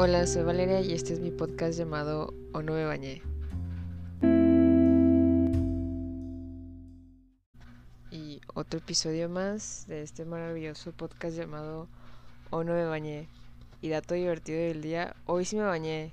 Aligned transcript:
Hola, 0.00 0.28
soy 0.28 0.44
Valeria 0.44 0.80
y 0.80 0.92
este 0.92 1.12
es 1.12 1.18
mi 1.18 1.32
podcast 1.32 1.76
llamado 1.76 2.32
O 2.52 2.62
no 2.62 2.74
me 2.74 2.84
bañé. 2.84 3.20
Y 8.12 8.40
otro 8.54 8.78
episodio 8.78 9.28
más 9.28 9.88
de 9.88 10.04
este 10.04 10.24
maravilloso 10.24 10.92
podcast 10.92 11.36
llamado 11.36 11.88
O 12.50 12.62
no 12.62 12.74
me 12.74 12.84
bañé. 12.84 13.28
Y 13.80 13.88
dato 13.88 14.14
divertido 14.14 14.60
del 14.60 14.82
día, 14.82 15.16
hoy 15.26 15.44
sí 15.44 15.56
me 15.56 15.64
bañé. 15.64 16.12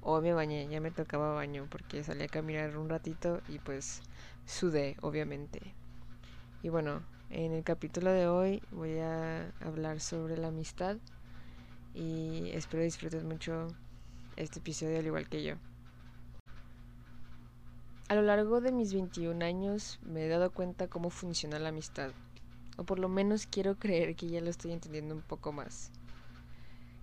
Hoy 0.00 0.20
me 0.22 0.32
bañé, 0.32 0.66
ya 0.66 0.80
me 0.80 0.90
tocaba 0.90 1.32
baño 1.32 1.68
porque 1.70 2.02
salí 2.02 2.24
a 2.24 2.28
caminar 2.28 2.76
un 2.76 2.88
ratito 2.88 3.40
y 3.48 3.60
pues 3.60 4.02
sudé, 4.46 4.96
obviamente. 5.00 5.60
Y 6.64 6.70
bueno, 6.70 7.04
en 7.30 7.52
el 7.52 7.62
capítulo 7.62 8.10
de 8.10 8.26
hoy 8.26 8.64
voy 8.72 8.98
a 8.98 9.52
hablar 9.60 10.00
sobre 10.00 10.36
la 10.36 10.48
amistad 10.48 10.96
y 11.94 12.50
espero 12.50 12.82
disfrutes 12.82 13.24
mucho 13.24 13.68
este 14.36 14.60
episodio 14.60 14.98
al 14.98 15.06
igual 15.06 15.28
que 15.28 15.42
yo. 15.42 15.54
A 18.08 18.14
lo 18.14 18.22
largo 18.22 18.60
de 18.60 18.72
mis 18.72 18.92
21 18.92 19.44
años 19.44 19.98
me 20.02 20.24
he 20.24 20.28
dado 20.28 20.52
cuenta 20.52 20.88
cómo 20.88 21.10
funciona 21.10 21.58
la 21.58 21.70
amistad, 21.70 22.10
o 22.76 22.84
por 22.84 22.98
lo 22.98 23.08
menos 23.08 23.46
quiero 23.46 23.76
creer 23.78 24.16
que 24.16 24.28
ya 24.28 24.40
lo 24.40 24.50
estoy 24.50 24.72
entendiendo 24.72 25.14
un 25.14 25.22
poco 25.22 25.52
más. 25.52 25.90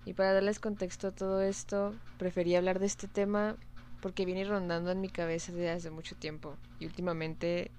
Y 0.04 0.14
para 0.14 0.32
darles 0.32 0.60
contexto 0.60 1.08
a 1.08 1.12
todo 1.12 1.42
esto, 1.42 1.94
preferí 2.18 2.54
hablar 2.54 2.78
de 2.78 2.86
este 2.86 3.08
tema 3.08 3.56
porque 4.00 4.24
viene 4.24 4.44
rondando 4.44 4.90
en 4.90 5.00
mi 5.00 5.08
cabeza 5.08 5.52
desde 5.52 5.70
hace 5.70 5.90
mucho 5.90 6.16
tiempo 6.16 6.56
y 6.78 6.86
últimamente 6.86 7.70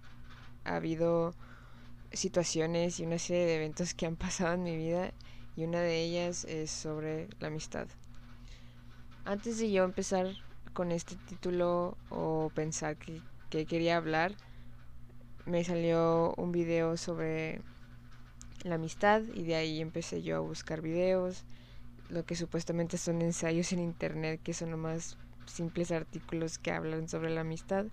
ha 0.63 0.75
habido 0.75 1.33
situaciones 2.11 2.99
y 2.99 3.05
una 3.05 3.17
serie 3.17 3.45
de 3.45 3.55
eventos 3.55 3.93
que 3.93 4.05
han 4.05 4.15
pasado 4.17 4.53
en 4.53 4.63
mi 4.63 4.77
vida 4.77 5.13
y 5.55 5.63
una 5.63 5.81
de 5.81 6.01
ellas 6.01 6.45
es 6.45 6.71
sobre 6.71 7.27
la 7.39 7.47
amistad. 7.47 7.87
Antes 9.25 9.59
de 9.59 9.71
yo 9.71 9.83
empezar 9.83 10.27
con 10.73 10.91
este 10.91 11.15
título 11.27 11.97
o 12.09 12.51
pensar 12.55 12.97
que, 12.97 13.21
quería 13.49 13.97
hablar, 13.97 14.33
me 15.45 15.63
salió 15.63 16.33
un 16.37 16.51
video 16.51 16.95
sobre 16.95 17.61
la 18.63 18.75
amistad 18.75 19.21
y 19.33 19.43
de 19.43 19.55
ahí 19.55 19.81
empecé 19.81 20.21
yo 20.21 20.37
a 20.37 20.39
buscar 20.39 20.81
videos, 20.81 21.43
lo 22.09 22.25
que 22.25 22.35
supuestamente 22.35 22.97
son 22.97 23.21
ensayos 23.21 23.73
en 23.73 23.79
internet, 23.79 24.39
que 24.43 24.53
son 24.53 24.71
nomás 24.71 25.17
simples 25.45 25.91
artículos 25.91 26.57
que 26.57 26.71
hablan 26.71 27.09
sobre 27.09 27.29
la 27.29 27.41
amistad. 27.41 27.85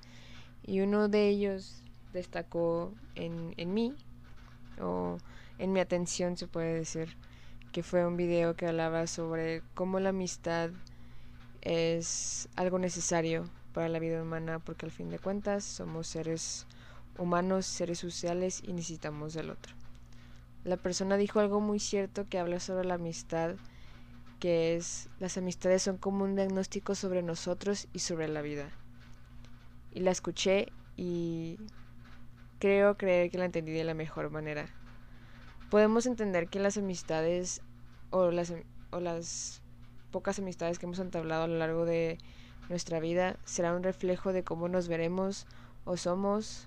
Y 0.65 0.81
uno 0.81 1.09
de 1.09 1.29
ellos 1.29 1.83
destacó 2.13 2.95
en, 3.15 3.55
en 3.57 3.75
mí, 3.75 3.95
o 4.81 5.19
en 5.59 5.73
mi 5.73 5.81
atención 5.81 6.37
se 6.37 6.47
puede 6.47 6.75
decir, 6.75 7.17
que 7.73 7.83
fue 7.83 8.07
un 8.07 8.17
video 8.17 8.57
que 8.57 8.67
hablaba 8.67 9.07
sobre 9.07 9.63
cómo 9.75 10.01
la 10.01 10.11
amistad 10.11 10.71
es 11.61 12.49
algo 12.57 12.79
necesario 12.79 13.45
para 13.73 13.89
la 13.89 13.99
vida 13.99 14.23
humana 14.23 14.59
porque 14.59 14.87
al 14.87 14.93
fin 14.93 15.11
de 15.11 15.19
cuentas 15.19 15.65
somos 15.65 16.07
seres 16.07 16.67
humanos, 17.19 17.67
seres 17.67 17.99
sociales 17.99 18.63
y 18.65 18.73
necesitamos 18.73 19.35
del 19.35 19.51
otro. 19.51 19.75
La 20.65 20.77
persona 20.77 21.17
dijo 21.17 21.41
algo 21.41 21.61
muy 21.61 21.79
cierto 21.79 22.27
que 22.29 22.39
habla 22.39 22.61
sobre 22.61 22.87
la 22.87 22.95
amistad, 22.95 23.57
que 24.41 24.77
es 24.77 25.09
las 25.19 25.37
amistades 25.37 25.83
son 25.83 25.99
como 25.99 26.25
un 26.25 26.37
diagnóstico 26.37 26.95
sobre 26.95 27.23
nosotros 27.23 27.89
y 27.93 28.01
sobre 28.01 28.29
la 28.29 28.43
vida. 28.43 28.71
Y 29.93 30.01
la 30.01 30.11
escuché 30.11 30.73
y 30.97 31.59
creo 32.59 32.97
creer 32.97 33.31
que 33.31 33.39
la 33.39 33.45
entendí 33.45 33.73
de 33.73 33.85
la 33.85 33.95
mejor 33.95 34.31
manera 34.31 34.69
podemos 35.71 36.07
entender 36.07 36.49
que 36.49 36.61
las 36.61 36.77
amistades 36.77 37.61
o 38.11 38.31
las, 38.31 38.53
o 38.91 39.01
las 39.01 39.63
pocas 40.11 40.39
amistades 40.39 40.79
que 40.79 40.87
hemos 40.87 40.99
entablado 40.99 41.45
a 41.45 41.49
lo 41.49 41.59
largo 41.59 41.85
de 41.85 42.19
nuestra 42.69 43.01
vida 43.01 43.37
será 43.45 43.75
un 43.75 43.83
reflejo 43.83 44.33
de 44.33 44.45
cómo 44.45 44.69
nos 44.69 44.89
veremos 44.89 45.47
o 45.85 45.97
somos 45.97 46.67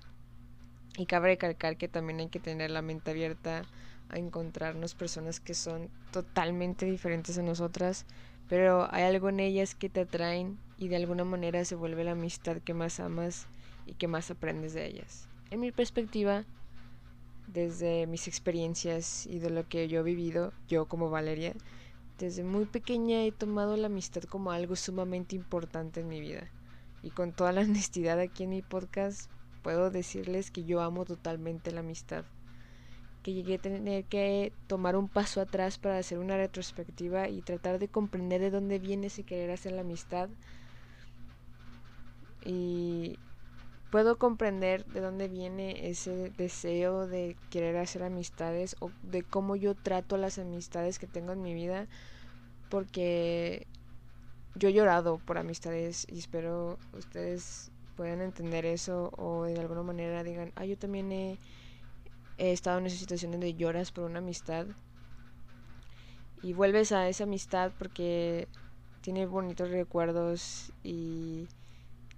y 0.98 1.06
cabe 1.06 1.30
recalcar 1.30 1.78
que 1.78 1.88
también 1.88 2.20
hay 2.20 2.30
que 2.30 2.40
tener 2.40 2.72
la 2.72 2.82
mente 2.82 3.12
abierta 3.12 3.64
a 4.10 4.18
encontrarnos 4.18 4.94
personas 4.94 5.40
que 5.40 5.54
son 5.54 5.90
totalmente 6.12 6.86
diferentes 6.86 7.38
a 7.38 7.44
nosotras, 7.44 8.06
pero 8.50 8.94
hay 8.94 9.04
algo 9.04 9.30
en 9.30 9.40
ellas 9.40 9.74
que 9.74 9.90
te 9.90 10.02
atraen 10.02 10.60
y 10.78 10.90
de 10.90 10.98
alguna 10.98 11.24
manera 11.24 11.64
se 11.64 11.76
vuelve 11.76 12.04
la 12.04 12.12
amistad 12.12 12.58
que 12.58 12.74
más 12.74 13.00
amas 13.00 13.48
y 13.86 13.94
que 13.94 14.08
más 14.08 14.30
aprendes 14.30 14.74
de 14.74 14.86
ellas. 14.86 15.30
En 15.50 15.62
mi 15.62 15.72
perspectiva, 15.72 16.46
desde 17.54 18.08
mis 18.08 18.28
experiencias 18.28 19.26
y 19.26 19.40
de 19.40 19.50
lo 19.50 19.68
que 19.68 19.88
yo 19.88 20.02
he 20.02 20.04
vivido, 20.04 20.54
yo 20.68 20.86
como 20.88 21.10
Valeria, 21.10 21.54
desde 22.18 22.44
muy 22.44 22.66
pequeña 22.66 23.24
he 23.24 23.32
tomado 23.32 23.76
la 23.78 23.88
amistad 23.88 24.24
como 24.24 24.52
algo 24.52 24.76
sumamente 24.76 25.36
importante 25.36 26.02
en 26.02 26.08
mi 26.08 26.22
vida. 26.22 26.50
Y 27.04 27.10
con 27.10 27.34
toda 27.34 27.52
la 27.52 27.62
honestidad 27.62 28.20
aquí 28.20 28.44
en 28.44 28.52
mi 28.52 28.62
podcast, 28.62 29.30
puedo 29.64 29.90
decirles 29.90 30.52
que 30.52 30.64
yo 30.64 30.82
amo 30.82 31.06
totalmente 31.06 31.72
la 31.72 31.82
amistad. 31.82 32.26
Que 33.24 33.34
llegué 33.34 33.56
a 33.56 33.62
tener 33.62 34.06
que 34.06 34.54
tomar 34.68 34.96
un 34.96 35.08
paso 35.08 35.42
atrás 35.42 35.78
para 35.78 35.98
hacer 35.98 36.20
una 36.20 36.38
retrospectiva 36.38 37.28
y 37.28 37.42
tratar 37.42 37.80
de 37.80 37.88
comprender 37.88 38.42
de 38.42 38.50
dónde 38.50 38.80
viene 38.80 39.08
ese 39.08 39.24
querer 39.24 39.52
hacer 39.52 39.74
la 39.74 39.82
amistad. 39.82 40.30
Y 42.44 43.18
puedo 43.92 44.18
comprender 44.18 44.86
de 44.86 45.02
dónde 45.02 45.28
viene 45.28 45.90
ese 45.90 46.32
deseo 46.38 47.08
de 47.08 47.36
querer 47.50 47.76
hacer 47.78 48.04
amistades 48.04 48.78
o 48.80 48.90
de 49.04 49.22
cómo 49.22 49.58
yo 49.58 49.76
trato 49.76 50.18
las 50.18 50.40
amistades 50.40 50.98
que 50.98 51.08
tengo 51.08 51.34
en 51.34 51.44
mi 51.44 51.54
vida 51.54 51.88
porque 52.70 53.68
yo 54.56 54.70
he 54.70 54.74
llorado 54.74 55.20
por 55.20 55.38
amistades 55.38 56.08
y 56.10 56.20
espero 56.20 56.80
ustedes 56.94 57.70
puedan 57.98 58.22
entender 58.22 58.66
eso 58.66 59.12
o 59.18 59.44
de 59.44 59.60
alguna 59.60 59.84
manera 59.84 60.24
digan, 60.24 60.54
ah, 60.56 60.66
yo 60.66 60.78
también 60.78 61.12
he, 61.12 61.38
estado 62.38 62.80
en 62.80 62.88
esas 62.88 63.00
situaciones 63.00 63.40
de 63.42 63.54
lloras 63.54 63.92
por 63.92 64.06
una 64.06 64.20
amistad 64.20 64.66
y 66.42 66.54
vuelves 66.54 66.92
a 66.92 67.08
esa 67.08 67.26
amistad 67.26 67.72
porque 67.78 68.48
tiene 69.02 69.28
bonitos 69.28 69.70
recuerdos 69.70 70.72
y 70.82 71.48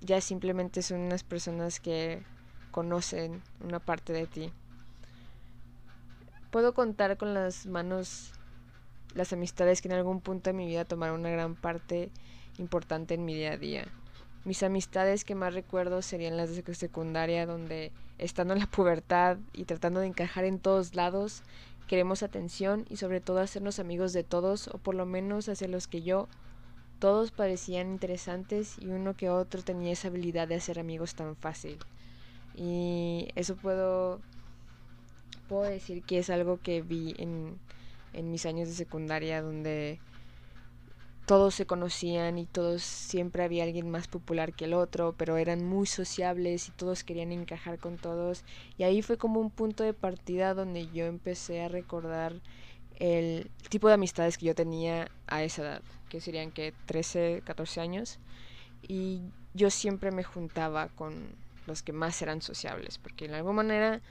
ya 0.04 0.22
simplemente 0.22 0.82
son 0.82 1.00
unas 1.00 1.24
personas 1.24 1.80
que 1.80 2.22
conocen 2.72 3.42
una 3.64 3.80
parte 3.80 4.14
de 4.14 4.28
ti. 4.28 4.52
Puedo 6.52 6.74
contar 6.74 7.18
con 7.18 7.34
las 7.34 7.66
manos 7.66 8.34
las 9.16 9.32
amistades 9.32 9.82
que 9.82 9.88
en 9.88 9.96
algún 9.96 10.22
punto 10.22 10.50
de 10.50 10.56
mi 10.56 10.68
vida 10.68 10.86
tomaron 10.86 11.22
una 11.22 11.30
gran 11.30 11.56
parte 11.56 12.12
importante 12.58 13.14
en 13.14 13.26
mi 13.26 13.34
día 13.34 13.54
a 13.54 13.58
día. 13.58 13.86
Mis 14.44 14.62
amistades 14.62 15.24
que 15.24 15.36
más 15.36 15.54
recuerdo 15.54 16.02
serían 16.02 16.36
las 16.36 16.54
de 16.54 16.76
secundaria, 16.76 17.46
donde 17.46 17.92
estando 18.18 18.54
en 18.54 18.60
la 18.60 18.68
pubertad 18.68 19.38
y 19.54 19.64
tratando 19.64 20.02
de 20.02 20.08
encajar 20.08 20.44
en 20.44 20.60
todos 20.60 20.96
lados, 20.96 21.44
queremos 21.88 22.24
atención 22.24 22.86
y 22.90 22.98
sobre 22.98 23.22
todo 23.22 23.40
hacernos 23.40 23.80
amigos 23.80 24.12
de 24.12 24.24
todos, 24.24 24.68
o 24.68 24.78
por 24.80 24.96
lo 24.96 25.06
menos 25.06 25.48
hacia 25.48 25.68
los 25.68 25.88
que 25.88 26.02
yo 26.02 26.28
todos 27.04 27.32
parecían 27.32 27.90
interesantes 27.90 28.78
y 28.80 28.88
uno 28.88 29.14
que 29.14 29.30
otro 29.30 29.62
tenía 29.62 29.92
esa 29.92 30.08
habilidad 30.08 30.48
de 30.48 30.56
hacer 30.56 30.80
amigos 30.80 31.16
tan 31.16 31.36
fácil. 31.36 31.78
Y 32.56 33.28
eso 33.36 33.58
puedo, 33.58 34.22
puedo 35.50 35.64
decir 35.64 36.04
que 36.04 36.20
es 36.20 36.30
algo 36.30 36.62
que 36.62 36.82
vi 36.82 37.14
en, 37.18 37.60
en 38.14 38.32
mis 38.32 38.46
años 38.46 38.70
de 38.70 38.76
secundaria 38.76 39.42
donde 39.42 40.00
todos 41.26 41.56
se 41.56 41.66
conocían 41.66 42.38
y 42.38 42.46
todos 42.46 42.84
siempre 42.84 43.44
había 43.44 43.66
alguien 43.66 43.92
más 43.92 44.08
popular 44.08 44.54
que 44.54 44.64
el 44.64 44.74
otro, 44.74 45.14
pero 45.18 45.36
eran 45.36 45.66
muy 45.66 45.88
sociables 45.88 46.70
y 46.70 46.72
todos 46.72 47.04
querían 47.04 47.34
encajar 47.34 47.80
con 47.80 47.98
todos. 47.98 48.46
Y 48.78 48.84
ahí 48.84 49.02
fue 49.02 49.18
como 49.18 49.42
un 49.42 49.50
punto 49.50 49.84
de 49.84 49.94
partida 49.94 50.54
donde 50.54 50.88
yo 50.88 51.04
empecé 51.08 51.64
a 51.64 51.68
recordar 51.68 52.40
el 52.98 53.52
tipo 53.70 53.90
de 53.90 53.96
amistades 53.96 54.38
que 54.38 54.46
yo 54.46 54.56
tenía 54.56 55.10
a 55.28 55.44
esa 55.44 55.64
edad, 55.64 55.82
que 56.14 56.22
serían 56.22 56.52
que 56.52 56.76
13, 56.86 57.42
14 57.44 57.82
años, 57.82 58.20
y 58.88 59.20
yo 59.56 59.72
siempre 59.72 60.12
me 60.12 60.24
juntaba 60.24 60.90
con 60.90 61.36
los 61.66 61.82
que 61.82 61.92
más 61.92 62.22
eran 62.22 62.44
sociables, 62.44 63.00
porque 63.00 63.28
de 63.28 63.34
alguna 63.34 63.56
manera 63.56 64.02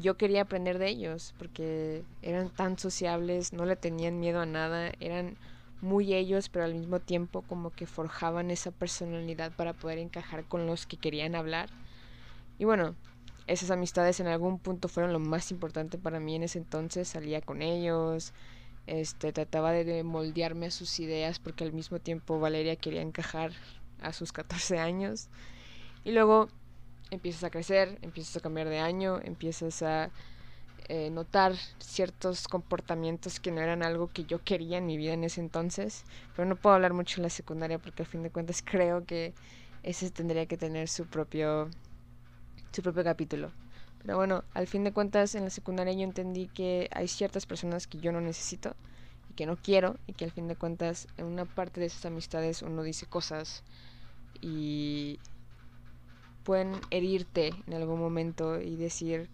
yo 0.00 0.16
quería 0.16 0.40
aprender 0.40 0.78
de 0.78 0.88
ellos, 0.88 1.34
porque 1.36 2.02
eran 2.22 2.48
tan 2.48 2.78
sociables, 2.78 3.52
no 3.52 3.66
le 3.66 3.76
tenían 3.76 4.20
miedo 4.20 4.40
a 4.40 4.46
nada, 4.46 4.90
eran 5.00 5.36
muy 5.82 6.14
ellos, 6.14 6.48
pero 6.48 6.64
al 6.64 6.74
mismo 6.74 6.98
tiempo 6.98 7.42
como 7.42 7.68
que 7.68 7.84
forjaban 7.84 8.50
esa 8.50 8.70
personalidad 8.70 9.52
para 9.52 9.74
poder 9.74 9.98
encajar 9.98 10.44
con 10.44 10.66
los 10.66 10.86
que 10.86 10.96
querían 10.96 11.34
hablar. 11.34 11.68
Y 12.58 12.64
bueno, 12.64 12.94
esas 13.46 13.70
amistades 13.70 14.18
en 14.18 14.28
algún 14.28 14.58
punto 14.58 14.88
fueron 14.88 15.12
lo 15.12 15.18
más 15.18 15.50
importante 15.50 15.98
para 15.98 16.20
mí 16.20 16.36
en 16.36 16.44
ese 16.44 16.56
entonces, 16.56 17.06
salía 17.06 17.42
con 17.42 17.60
ellos, 17.60 18.32
este, 18.86 19.32
trataba 19.32 19.72
de 19.72 20.02
moldearme 20.04 20.66
a 20.66 20.70
sus 20.70 21.00
ideas 21.00 21.38
porque 21.38 21.64
al 21.64 21.72
mismo 21.72 21.98
tiempo 21.98 22.38
Valeria 22.38 22.76
quería 22.76 23.02
encajar 23.02 23.52
a 24.00 24.12
sus 24.12 24.32
14 24.32 24.78
años. 24.78 25.28
Y 26.04 26.12
luego 26.12 26.48
empiezas 27.10 27.44
a 27.44 27.50
crecer, 27.50 27.98
empiezas 28.02 28.36
a 28.36 28.40
cambiar 28.40 28.68
de 28.68 28.78
año, 28.78 29.20
empiezas 29.22 29.82
a 29.82 30.10
eh, 30.88 31.08
notar 31.10 31.54
ciertos 31.78 32.46
comportamientos 32.46 33.40
que 33.40 33.50
no 33.50 33.62
eran 33.62 33.82
algo 33.82 34.12
que 34.12 34.24
yo 34.24 34.42
quería 34.44 34.78
en 34.78 34.86
mi 34.86 34.98
vida 34.98 35.14
en 35.14 35.24
ese 35.24 35.40
entonces. 35.40 36.04
Pero 36.36 36.46
no 36.46 36.56
puedo 36.56 36.74
hablar 36.74 36.92
mucho 36.92 37.20
en 37.20 37.22
la 37.22 37.30
secundaria 37.30 37.78
porque 37.78 38.02
a 38.02 38.06
fin 38.06 38.22
de 38.22 38.30
cuentas 38.30 38.62
creo 38.64 39.04
que 39.04 39.34
ese 39.82 40.10
tendría 40.10 40.46
que 40.46 40.56
tener 40.56 40.88
su 40.88 41.06
propio, 41.06 41.70
su 42.72 42.82
propio 42.82 43.04
capítulo. 43.04 43.63
Pero 44.04 44.18
bueno, 44.18 44.44
al 44.54 44.66
fin 44.66 44.84
de 44.84 44.92
cuentas 44.92 45.34
en 45.34 45.44
la 45.44 45.50
secundaria 45.50 45.94
yo 45.94 46.02
entendí 46.02 46.48
que 46.48 46.88
hay 46.92 47.08
ciertas 47.08 47.46
personas 47.46 47.86
que 47.86 47.98
yo 48.00 48.12
no 48.12 48.20
necesito 48.20 48.76
y 49.30 49.34
que 49.34 49.46
no 49.46 49.56
quiero 49.56 49.96
y 50.06 50.12
que 50.12 50.26
al 50.26 50.30
fin 50.30 50.46
de 50.48 50.56
cuentas 50.56 51.08
en 51.16 51.26
una 51.26 51.46
parte 51.46 51.80
de 51.80 51.86
esas 51.86 52.04
amistades 52.06 52.62
uno 52.62 52.82
dice 52.82 53.06
cosas 53.06 53.64
y 54.40 55.20
pueden 56.42 56.80
herirte 56.90 57.62
en 57.66 57.74
algún 57.74 57.98
momento 58.00 58.60
y 58.60 58.76
decir 58.76 59.30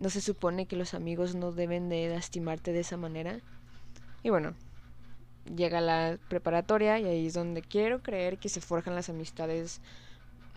¿No 0.00 0.10
se 0.10 0.20
supone 0.20 0.66
que 0.66 0.76
los 0.76 0.94
amigos 0.94 1.34
no 1.34 1.52
deben 1.52 1.88
de 1.88 2.08
lastimarte 2.08 2.72
de 2.72 2.80
esa 2.80 2.96
manera? 2.96 3.40
Y 4.22 4.30
bueno, 4.30 4.54
llega 5.56 5.80
la 5.80 6.18
preparatoria 6.28 6.98
y 6.98 7.06
ahí 7.06 7.26
es 7.26 7.34
donde 7.34 7.62
quiero 7.62 8.02
creer 8.02 8.38
que 8.38 8.48
se 8.48 8.60
forjan 8.60 8.94
las 8.94 9.08
amistades 9.08 9.80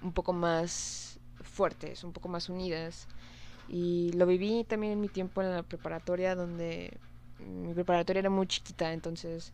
un 0.01 0.13
poco 0.13 0.33
más 0.33 1.19
fuertes, 1.41 2.03
un 2.03 2.13
poco 2.13 2.29
más 2.29 2.49
unidas. 2.49 3.07
Y 3.73 4.11
lo 4.11 4.27
viví 4.27 4.63
también 4.65 4.93
en 4.93 5.01
mi 5.01 5.07
tiempo 5.09 5.41
en 5.41 5.49
la 5.49 5.63
preparatoria, 5.63 6.35
donde 6.35 6.95
mi 7.39 7.73
preparatoria 7.73 8.19
era 8.19 8.29
muy 8.29 8.45
chiquita, 8.45 8.93
entonces 8.93 9.51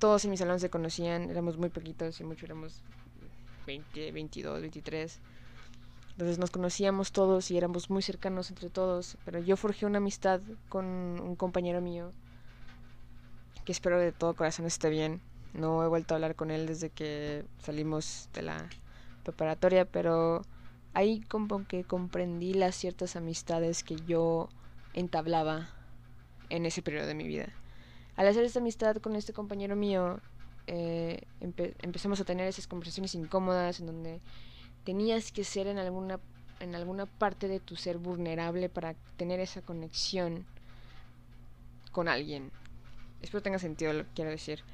todos 0.00 0.24
en 0.24 0.32
mi 0.32 0.36
salón 0.36 0.58
se 0.58 0.70
conocían, 0.70 1.30
éramos 1.30 1.56
muy 1.56 1.68
poquitos 1.68 2.20
y 2.20 2.24
mucho 2.24 2.46
éramos 2.46 2.82
20, 3.64 4.10
22, 4.10 4.60
23. 4.60 5.20
Entonces 6.10 6.38
nos 6.40 6.50
conocíamos 6.50 7.12
todos 7.12 7.48
y 7.52 7.56
éramos 7.56 7.90
muy 7.90 8.02
cercanos 8.02 8.50
entre 8.50 8.70
todos, 8.70 9.16
pero 9.24 9.38
yo 9.38 9.56
forjé 9.56 9.86
una 9.86 9.98
amistad 9.98 10.40
con 10.68 10.84
un 10.84 11.36
compañero 11.36 11.80
mío 11.80 12.10
que 13.64 13.70
espero 13.70 14.00
de 14.00 14.10
todo 14.10 14.34
corazón 14.34 14.66
esté 14.66 14.90
bien. 14.90 15.20
No 15.54 15.84
he 15.84 15.86
vuelto 15.86 16.14
a 16.14 16.16
hablar 16.16 16.34
con 16.34 16.50
él 16.50 16.66
desde 16.66 16.90
que 16.90 17.44
salimos 17.60 18.28
de 18.32 18.42
la 18.42 18.68
preparatoria, 19.22 19.84
pero 19.84 20.42
ahí 20.96 21.20
como 21.20 21.66
que 21.66 21.84
comprendí 21.84 22.54
las 22.54 22.74
ciertas 22.74 23.16
amistades 23.16 23.84
que 23.84 23.96
yo 24.06 24.48
entablaba 24.94 25.68
en 26.48 26.64
ese 26.64 26.80
periodo 26.80 27.06
de 27.06 27.14
mi 27.14 27.28
vida. 27.28 27.52
Al 28.16 28.26
hacer 28.26 28.44
esta 28.44 28.60
amistad 28.60 28.96
con 28.96 29.14
este 29.14 29.34
compañero 29.34 29.76
mío, 29.76 30.20
eh, 30.66 31.20
empezamos 31.82 32.18
a 32.18 32.24
tener 32.24 32.48
esas 32.48 32.66
conversaciones 32.66 33.14
incómodas 33.14 33.78
en 33.78 33.86
donde 33.86 34.22
tenías 34.84 35.32
que 35.32 35.44
ser 35.44 35.66
en 35.66 35.76
alguna, 35.76 36.18
en 36.60 36.74
alguna 36.74 37.04
parte 37.04 37.46
de 37.46 37.60
tu 37.60 37.76
ser 37.76 37.98
vulnerable 37.98 38.70
para 38.70 38.94
tener 39.18 39.38
esa 39.38 39.60
conexión 39.60 40.46
con 41.92 42.08
alguien. 42.08 42.50
Espero 43.20 43.42
tenga 43.42 43.58
sentido 43.58 43.92
lo 43.92 44.04
que 44.04 44.10
quiero 44.14 44.30
decir. 44.30 44.64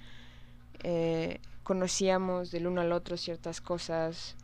Eh, 0.85 1.41
conocíamos 1.65 2.53
del 2.53 2.69
uno 2.69 2.81
al 2.81 2.93
otro 2.93 3.17
ciertas 3.17 3.61
cosas 3.61 4.37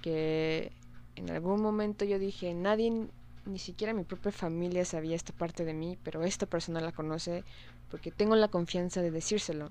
que 0.00 0.72
en 1.18 1.30
algún 1.30 1.60
momento 1.60 2.04
yo 2.04 2.18
dije, 2.18 2.54
nadie, 2.54 3.08
ni 3.44 3.58
siquiera 3.58 3.92
mi 3.92 4.04
propia 4.04 4.30
familia 4.30 4.84
sabía 4.84 5.16
esta 5.16 5.32
parte 5.32 5.64
de 5.64 5.74
mí, 5.74 5.98
pero 6.04 6.22
esta 6.22 6.46
persona 6.46 6.80
la 6.80 6.92
conoce 6.92 7.44
porque 7.90 8.12
tengo 8.12 8.36
la 8.36 8.48
confianza 8.48 9.02
de 9.02 9.10
decírselo. 9.10 9.70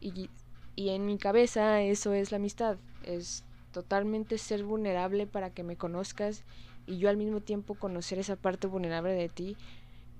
Y, 0.00 0.30
y 0.76 0.88
en 0.90 1.04
mi 1.04 1.18
cabeza 1.18 1.82
eso 1.82 2.14
es 2.14 2.30
la 2.30 2.36
amistad, 2.36 2.78
es 3.02 3.44
totalmente 3.72 4.38
ser 4.38 4.64
vulnerable 4.64 5.26
para 5.26 5.50
que 5.50 5.62
me 5.62 5.76
conozcas 5.76 6.42
y 6.86 6.98
yo 6.98 7.10
al 7.10 7.18
mismo 7.18 7.40
tiempo 7.40 7.74
conocer 7.74 8.18
esa 8.18 8.36
parte 8.36 8.66
vulnerable 8.66 9.12
de 9.12 9.28
ti, 9.28 9.56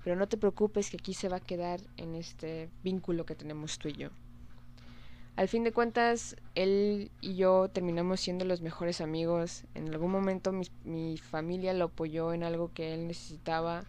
pero 0.03 0.15
no 0.15 0.27
te 0.27 0.37
preocupes 0.37 0.91
que 0.91 0.97
aquí 0.97 1.15
se 1.15 1.29
va 1.29 1.37
a 1.37 1.39
quedar 1.39 1.79
en 1.97 2.13
este 2.13 2.69
vínculo 2.83 3.25
que 3.25 3.35
tenemos 3.35 3.79
tú 3.79 3.87
y 3.87 3.93
yo. 3.93 4.09
Al 5.35 5.49
fin 5.49 5.65
de 5.65 5.73
cuentas, 5.73 6.37
él 6.55 7.11
y 7.19 7.35
yo 7.35 7.67
terminamos 7.67 8.21
siendo 8.21 8.45
los 8.45 8.61
mejores 8.61 9.01
amigos. 9.01 9.65
En 9.73 9.89
algún 9.89 10.11
momento 10.11 10.53
mi, 10.53 10.65
mi 10.85 11.17
familia 11.17 11.73
lo 11.73 11.85
apoyó 11.85 12.31
en 12.33 12.43
algo 12.43 12.71
que 12.73 12.93
él 12.93 13.07
necesitaba, 13.07 13.83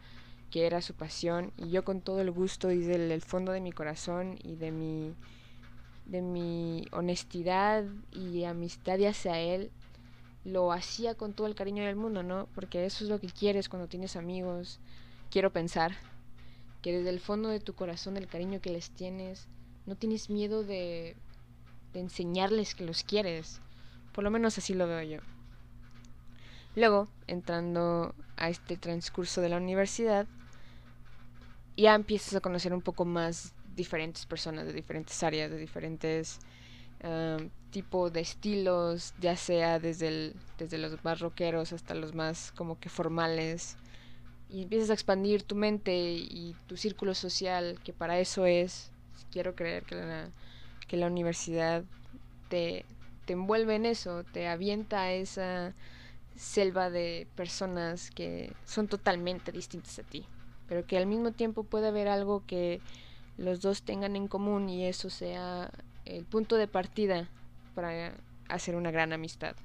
que 0.50 0.66
era 0.66 0.82
su 0.82 0.94
pasión, 0.94 1.52
y 1.56 1.70
yo 1.70 1.84
con 1.84 2.00
todo 2.00 2.20
el 2.20 2.32
gusto 2.32 2.72
y 2.72 2.78
del 2.78 3.22
fondo 3.22 3.52
de 3.52 3.60
mi 3.60 3.70
corazón 3.70 4.38
y 4.43 4.56
de 4.56 4.72
mi 4.72 5.14
de 6.06 6.22
mi 6.22 6.87
honestidad 6.93 7.84
y 8.12 8.44
amistad 8.44 9.04
hacia 9.04 9.40
él, 9.40 9.70
lo 10.44 10.72
hacía 10.72 11.16
con 11.16 11.32
todo 11.32 11.49
el 11.49 11.56
cariño 11.56 11.84
del 11.84 11.96
mundo, 11.96 12.22
¿no? 12.22 12.46
Porque 12.54 12.87
eso 12.87 13.04
es 13.04 13.10
lo 13.10 13.20
que 13.20 13.26
quieres 13.26 13.69
cuando 13.69 13.88
tienes 13.88 14.14
amigos. 14.14 14.78
Quiero 15.31 15.52
pensar 15.52 15.96
que 16.81 16.92
desde 16.92 17.10
el 17.10 17.19
fondo 17.19 17.49
de 17.49 17.58
tu 17.58 17.75
corazón, 17.75 18.16
el 18.16 18.28
cariño 18.28 18.60
que 18.60 18.70
les 18.70 18.90
tienes, 18.90 19.49
no 19.87 19.96
tienes 19.96 20.31
miedo 20.31 20.62
de, 20.62 21.16
de 21.93 22.00
enseñarles 22.00 22.75
que 22.75 22.85
los 22.85 23.03
quieres. 23.03 23.61
Por 24.12 24.25
lo 24.25 24.31
menos 24.31 24.59
así 24.59 24.75
lo 24.75 24.87
veo 24.87 25.03
yo. 25.03 25.19
Luego, 26.75 27.09
entrando 27.27 28.15
a 28.37 28.50
este 28.50 28.77
transcurso 28.77 29.41
de 29.41 29.49
la 29.49 29.56
universidad, 29.56 30.27
ya 31.77 31.94
empiezas 31.94 32.35
a 32.35 32.41
conocer 32.41 32.73
un 32.75 32.83
poco 32.83 33.05
más 33.05 33.55
diferentes 33.75 34.27
personas 34.27 34.67
de 34.67 34.73
diferentes 34.73 35.23
áreas, 35.23 35.50
de 35.50 35.59
diferentes 35.59 36.38
um, 37.05 37.49
tipos 37.71 38.12
de 38.12 38.21
estilos, 38.21 39.15
ya 39.21 39.37
sea 39.37 39.79
desde, 39.79 40.09
el, 40.09 40.37
desde 40.59 40.79
los 40.79 41.03
más 41.05 41.21
rockeros 41.21 41.73
hasta 41.73 41.94
los 41.94 42.15
más 42.15 42.53
como 42.53 42.79
que 42.79 42.88
formales. 42.88 43.77
Y 44.49 44.62
empiezas 44.62 44.91
a 44.91 44.94
expandir 44.94 45.43
tu 45.43 45.55
mente 45.55 45.94
y 45.94 46.55
tu 46.67 46.77
círculo 46.77 47.15
social, 47.15 47.81
que 47.85 47.93
para 47.93 48.19
eso 48.19 48.47
es, 48.47 48.91
quiero 49.31 49.55
creer 49.55 49.83
que 49.85 49.94
la, 49.97 50.31
que 50.87 50.97
la 50.97 51.06
universidad 51.06 51.85
te, 52.49 52.85
te 53.25 53.33
envuelve 53.33 53.75
en 53.75 53.87
eso, 53.87 54.25
te 54.25 54.49
avienta 54.49 55.03
a 55.03 55.12
esa 55.12 55.75
selva 56.37 56.91
de 56.91 57.27
personas 57.35 58.11
que 58.11 58.53
son 58.65 58.88
totalmente 58.88 59.53
distintas 59.53 59.99
a 59.99 60.03
ti, 60.03 60.25
pero 60.69 60.87
que 60.87 60.97
al 60.99 61.06
mismo 61.06 61.33
tiempo 61.33 61.65
puede 61.65 61.88
haber 61.88 62.09
algo 62.09 62.44
que 62.47 62.81
los 63.38 63.61
dos 63.61 63.83
tengan 63.83 64.17
en 64.17 64.29
común 64.29 64.69
y 64.69 64.87
eso 64.87 65.11
sea 65.11 65.71
el 66.05 66.25
punto 66.25 66.56
de 66.56 66.69
partida 66.69 67.29
para 67.75 68.15
hacer 68.49 68.77
una 68.77 68.91
gran 68.91 69.12
amistad. 69.12 69.56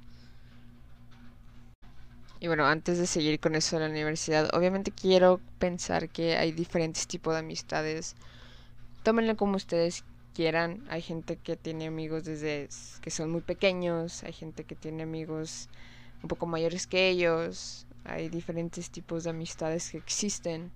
Y 2.40 2.48
bueno, 2.48 2.66
antes 2.66 2.98
de 2.98 3.06
seguir 3.06 3.40
con 3.40 3.54
eso 3.54 3.78
de 3.78 3.86
la 3.86 3.92
universidad, 3.92 4.50
obviamente 4.56 4.92
quiero 4.92 5.40
pensar 5.60 6.10
que 6.10 6.38
hay 6.38 6.52
diferentes 6.52 7.06
tipos 7.06 7.34
de 7.34 7.40
amistades. 7.40 8.16
Tómenlo 9.04 9.38
como 9.38 9.58
ustedes 9.58 10.04
quieran. 10.34 10.84
Hay 10.90 11.02
gente 11.02 11.38
que 11.38 11.56
tiene 11.56 11.88
amigos 11.88 12.24
desde 12.24 12.70
que 13.02 13.12
son 13.12 13.32
muy 13.32 13.42
pequeños, 13.42 14.24
hay 14.24 14.34
gente 14.34 14.64
que 14.64 14.76
tiene 14.76 15.04
amigos 15.04 15.70
un 16.24 16.28
poco 16.28 16.46
mayores 16.46 16.88
que 16.88 17.10
ellos. 17.10 17.86
Hay 18.04 18.30
diferentes 18.30 18.90
tipos 18.90 19.24
de 19.24 19.30
amistades 19.30 19.92
que 19.92 19.98
existen 19.98 20.72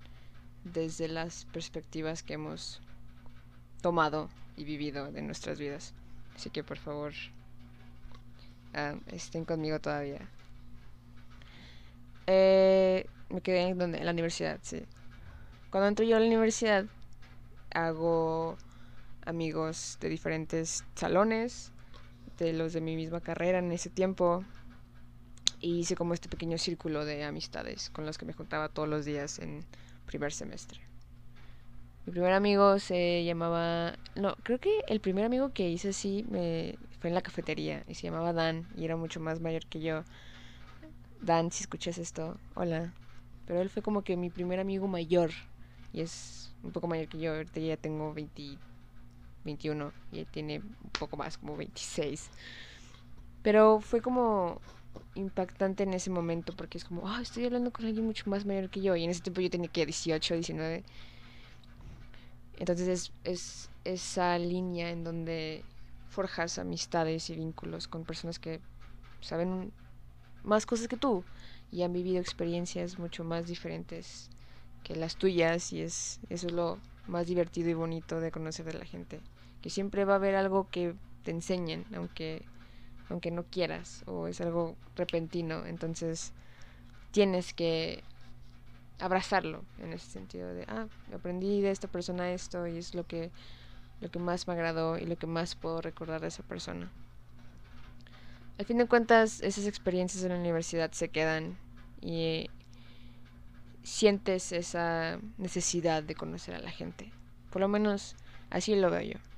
desde 0.64 1.08
las 1.08 1.44
perspectivas 1.46 2.22
que 2.22 2.34
hemos 2.34 2.80
tomado 3.82 4.28
y 4.56 4.64
vivido 4.64 5.10
de 5.10 5.22
nuestras 5.22 5.58
vidas. 5.58 5.94
Así 6.34 6.50
que 6.50 6.62
por 6.62 6.78
favor, 6.78 7.12
uh, 8.74 8.98
estén 9.08 9.44
conmigo 9.44 9.80
todavía. 9.80 10.28
Eh, 12.26 13.06
me 13.28 13.40
quedé 13.40 13.68
en, 13.68 13.78
donde, 13.78 13.98
en 13.98 14.04
la 14.04 14.12
universidad, 14.12 14.58
sí. 14.62 14.84
Cuando 15.70 15.88
entro 15.88 16.04
yo 16.04 16.16
a 16.16 16.20
la 16.20 16.26
universidad, 16.26 16.86
hago 17.70 18.56
amigos 19.26 19.98
de 20.00 20.08
diferentes 20.08 20.84
salones, 20.94 21.72
de 22.38 22.52
los 22.52 22.72
de 22.72 22.80
mi 22.80 22.96
misma 22.96 23.20
carrera 23.20 23.58
en 23.58 23.72
ese 23.72 23.90
tiempo. 23.90 24.44
Y 25.60 25.80
hice 25.80 25.96
como 25.96 26.14
este 26.14 26.28
pequeño 26.28 26.58
círculo 26.58 27.04
de 27.04 27.24
amistades 27.24 27.90
con 27.90 28.06
los 28.06 28.18
que 28.18 28.26
me 28.26 28.32
juntaba 28.32 28.68
todos 28.68 28.88
los 28.88 29.04
días 29.04 29.38
en 29.38 29.64
primer 30.06 30.32
semestre. 30.32 30.80
Mi 32.06 32.12
primer 32.12 32.32
amigo 32.32 32.78
se 32.78 33.24
llamaba... 33.24 33.94
No, 34.14 34.36
creo 34.42 34.60
que 34.60 34.82
el 34.86 35.00
primer 35.00 35.24
amigo 35.24 35.52
que 35.52 35.68
hice 35.68 35.88
así 35.88 36.24
me... 36.30 36.78
fue 37.00 37.08
en 37.08 37.14
la 37.14 37.22
cafetería 37.22 37.84
y 37.88 37.94
se 37.94 38.04
llamaba 38.04 38.32
Dan 38.32 38.68
y 38.76 38.84
era 38.84 38.96
mucho 38.96 39.18
más 39.18 39.40
mayor 39.40 39.66
que 39.66 39.80
yo. 39.80 40.04
Dan, 41.20 41.50
si 41.50 41.62
escuchas 41.62 41.98
esto, 41.98 42.38
hola. 42.54 42.92
Pero 43.46 43.60
él 43.60 43.70
fue 43.70 43.82
como 43.82 44.02
que 44.02 44.16
mi 44.16 44.30
primer 44.30 44.60
amigo 44.60 44.86
mayor 44.86 45.30
y 45.92 46.02
es 46.02 46.52
un 46.62 46.72
poco 46.72 46.86
mayor 46.86 47.08
que 47.08 47.18
yo. 47.18 47.32
Ahorita 47.34 47.58
ya 47.58 47.76
tengo 47.76 48.12
20, 48.12 48.58
21 49.46 49.92
y 50.12 50.18
él 50.18 50.26
tiene 50.30 50.58
un 50.58 50.90
poco 50.98 51.16
más, 51.16 51.38
como 51.38 51.56
26. 51.56 52.30
Pero 53.42 53.80
fue 53.80 54.02
como 54.02 54.60
impactante 55.14 55.84
en 55.84 55.94
ese 55.94 56.10
momento 56.10 56.52
porque 56.54 56.78
es 56.78 56.84
como, 56.84 57.02
oh, 57.02 57.18
estoy 57.18 57.46
hablando 57.46 57.72
con 57.72 57.86
alguien 57.86 58.04
mucho 58.04 58.28
más 58.28 58.44
mayor 58.44 58.68
que 58.68 58.82
yo. 58.82 58.94
Y 58.96 59.04
en 59.04 59.10
ese 59.10 59.22
tiempo 59.22 59.40
yo 59.40 59.50
tenía 59.50 59.68
que 59.68 59.86
18, 59.86 60.34
19. 60.34 60.84
Entonces 62.58 62.88
es, 62.88 63.12
es 63.24 63.70
esa 63.84 64.38
línea 64.38 64.90
en 64.90 65.04
donde 65.04 65.64
forjas 66.08 66.58
amistades 66.58 67.30
y 67.30 67.36
vínculos 67.36 67.88
con 67.88 68.04
personas 68.04 68.38
que 68.38 68.60
saben 69.20 69.72
más 70.42 70.64
cosas 70.64 70.88
que 70.88 70.96
tú, 70.96 71.24
y 71.70 71.82
han 71.82 71.92
vivido 71.92 72.20
experiencias 72.20 72.98
mucho 72.98 73.24
más 73.24 73.46
diferentes 73.46 74.30
que 74.82 74.94
las 74.94 75.16
tuyas 75.16 75.72
y 75.72 75.82
es 75.82 76.20
eso 76.30 76.46
es 76.46 76.52
lo 76.52 76.78
más 77.08 77.26
divertido 77.26 77.68
y 77.70 77.74
bonito 77.74 78.20
de 78.20 78.30
conocer 78.30 78.64
de 78.64 78.74
la 78.74 78.84
gente, 78.84 79.20
que 79.62 79.70
siempre 79.70 80.04
va 80.04 80.14
a 80.14 80.16
haber 80.16 80.34
algo 80.34 80.68
que 80.70 80.94
te 81.22 81.30
enseñen, 81.30 81.84
aunque 81.94 82.44
aunque 83.08 83.30
no 83.30 83.44
quieras 83.44 84.02
o 84.06 84.26
es 84.26 84.40
algo 84.40 84.76
repentino, 84.96 85.64
entonces 85.66 86.32
tienes 87.12 87.54
que 87.54 88.02
abrazarlo 88.98 89.64
en 89.78 89.92
ese 89.92 90.10
sentido 90.10 90.52
de, 90.54 90.64
ah, 90.68 90.86
aprendí 91.14 91.60
de 91.60 91.70
esta 91.70 91.88
persona 91.88 92.32
esto 92.32 92.66
y 92.66 92.78
es 92.78 92.94
lo 92.94 93.06
que, 93.06 93.30
lo 94.00 94.10
que 94.10 94.18
más 94.18 94.46
me 94.48 94.54
agradó 94.54 94.98
y 94.98 95.06
lo 95.06 95.16
que 95.16 95.26
más 95.26 95.54
puedo 95.54 95.80
recordar 95.80 96.20
de 96.20 96.28
esa 96.28 96.42
persona. 96.42 96.90
Al 98.58 98.64
fin 98.64 98.78
de 98.78 98.86
cuentas, 98.86 99.40
esas 99.42 99.66
experiencias 99.66 100.24
en 100.24 100.30
la 100.30 100.38
universidad 100.38 100.90
se 100.92 101.10
quedan 101.10 101.58
y 102.00 102.48
sientes 103.82 104.50
esa 104.52 105.20
necesidad 105.36 106.02
de 106.02 106.14
conocer 106.14 106.54
a 106.54 106.60
la 106.60 106.70
gente. 106.70 107.12
Por 107.50 107.60
lo 107.60 107.68
menos 107.68 108.16
así 108.50 108.74
lo 108.74 108.90
veo 108.90 109.02
yo. 109.02 109.35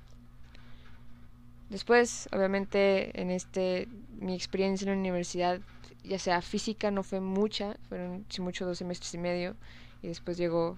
Después, 1.71 2.29
obviamente, 2.33 3.21
en 3.21 3.31
este 3.31 3.89
mi 4.19 4.35
experiencia 4.35 4.85
en 4.85 4.93
la 4.93 4.99
universidad 4.99 5.61
ya 6.05 6.19
sea 6.19 6.43
física 6.43 6.91
no 6.91 7.03
fue 7.03 7.21
mucha, 7.21 7.77
fueron 7.89 8.25
si 8.29 8.41
mucho 8.41 8.67
dos 8.67 8.79
semestres 8.79 9.13
y 9.15 9.19
medio, 9.19 9.57
y 10.03 10.09
después 10.09 10.37
llegó 10.37 10.77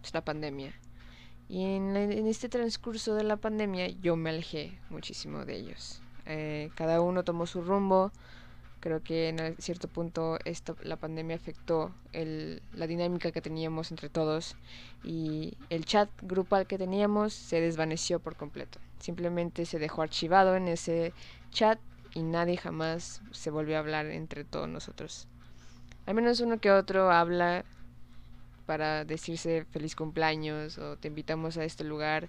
pues, 0.00 0.14
la 0.14 0.24
pandemia. 0.24 0.72
Y 1.48 1.64
en, 1.64 1.96
este 2.26 2.48
transcurso 2.48 3.14
de 3.14 3.24
la 3.24 3.36
pandemia 3.36 3.88
yo 3.88 4.16
me 4.16 4.30
alejé 4.30 4.78
muchísimo 4.90 5.44
de 5.44 5.56
ellos. 5.56 6.02
Eh, 6.26 6.70
cada 6.74 7.00
uno 7.00 7.24
tomó 7.24 7.46
su 7.46 7.62
rumbo. 7.62 8.12
Creo 8.80 9.02
que 9.02 9.30
en 9.30 9.56
cierto 9.58 9.88
punto 9.88 10.38
esto, 10.44 10.76
la 10.82 10.96
pandemia 10.96 11.34
afectó 11.34 11.92
la 12.12 12.86
dinámica 12.86 13.32
que 13.32 13.40
teníamos 13.40 13.90
entre 13.90 14.08
todos 14.08 14.54
y 15.02 15.56
el 15.68 15.84
chat 15.84 16.08
grupal 16.22 16.66
que 16.66 16.78
teníamos 16.78 17.32
se 17.32 17.60
desvaneció 17.60 18.20
por 18.20 18.36
completo. 18.36 18.78
Simplemente 19.00 19.64
se 19.66 19.78
dejó 19.78 20.02
archivado 20.02 20.56
en 20.56 20.68
ese 20.68 21.12
chat 21.50 21.78
y 22.14 22.22
nadie 22.22 22.56
jamás 22.56 23.20
se 23.30 23.50
volvió 23.50 23.76
a 23.76 23.80
hablar 23.80 24.06
entre 24.06 24.44
todos 24.44 24.68
nosotros. 24.68 25.26
Al 26.06 26.14
menos 26.14 26.40
uno 26.40 26.58
que 26.58 26.70
otro 26.70 27.10
habla 27.10 27.64
para 28.66 29.04
decirse 29.04 29.64
feliz 29.70 29.94
cumpleaños 29.94 30.78
o 30.78 30.96
te 30.96 31.08
invitamos 31.08 31.56
a 31.56 31.64
este 31.64 31.84
lugar 31.84 32.28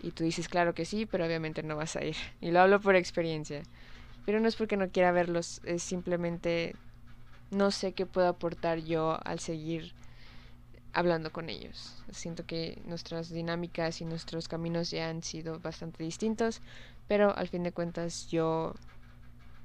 y 0.00 0.10
tú 0.12 0.24
dices 0.24 0.48
claro 0.48 0.74
que 0.74 0.84
sí, 0.84 1.06
pero 1.06 1.24
obviamente 1.24 1.62
no 1.62 1.76
vas 1.76 1.96
a 1.96 2.04
ir. 2.04 2.16
Y 2.40 2.50
lo 2.50 2.60
hablo 2.60 2.80
por 2.80 2.96
experiencia. 2.96 3.62
Pero 4.24 4.40
no 4.40 4.48
es 4.48 4.56
porque 4.56 4.76
no 4.76 4.90
quiera 4.90 5.12
verlos, 5.12 5.60
es 5.64 5.82
simplemente 5.82 6.76
no 7.50 7.70
sé 7.70 7.92
qué 7.92 8.06
puedo 8.06 8.28
aportar 8.28 8.78
yo 8.78 9.18
al 9.24 9.38
seguir 9.38 9.94
hablando 10.92 11.32
con 11.32 11.48
ellos. 11.48 12.02
Siento 12.10 12.46
que 12.46 12.80
nuestras 12.86 13.30
dinámicas 13.30 14.00
y 14.00 14.04
nuestros 14.04 14.48
caminos 14.48 14.90
ya 14.90 15.08
han 15.08 15.22
sido 15.22 15.58
bastante 15.60 16.02
distintos, 16.02 16.60
pero 17.06 17.36
al 17.36 17.48
fin 17.48 17.62
de 17.62 17.72
cuentas 17.72 18.28
yo 18.30 18.74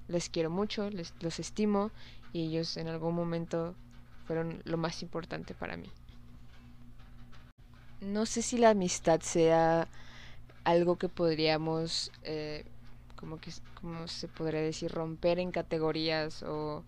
les 0.08 0.30
quiero 0.30 0.50
mucho, 0.50 0.90
les, 0.90 1.14
los 1.22 1.40
estimo 1.40 1.92
y 2.34 2.48
ellos 2.48 2.78
en 2.78 2.88
algún 2.88 3.16
momento 3.16 3.76
fueron 4.26 4.62
lo 4.66 4.78
más 4.78 5.02
importante 5.02 5.54
para 5.54 5.78
mí. 5.78 5.92
No 8.02 8.26
sé 8.26 8.42
si 8.42 8.58
la 8.58 8.72
amistad 8.72 9.22
sea 9.22 9.88
algo 10.64 10.98
que 10.98 11.10
podríamos, 11.10 12.12
eh, 12.24 12.66
como 13.16 13.40
que, 13.40 13.52
se 13.52 14.28
podría 14.28 14.62
decir, 14.62 14.92
romper 14.92 15.40
en 15.40 15.52
categorías 15.52 16.44
o 16.44 16.84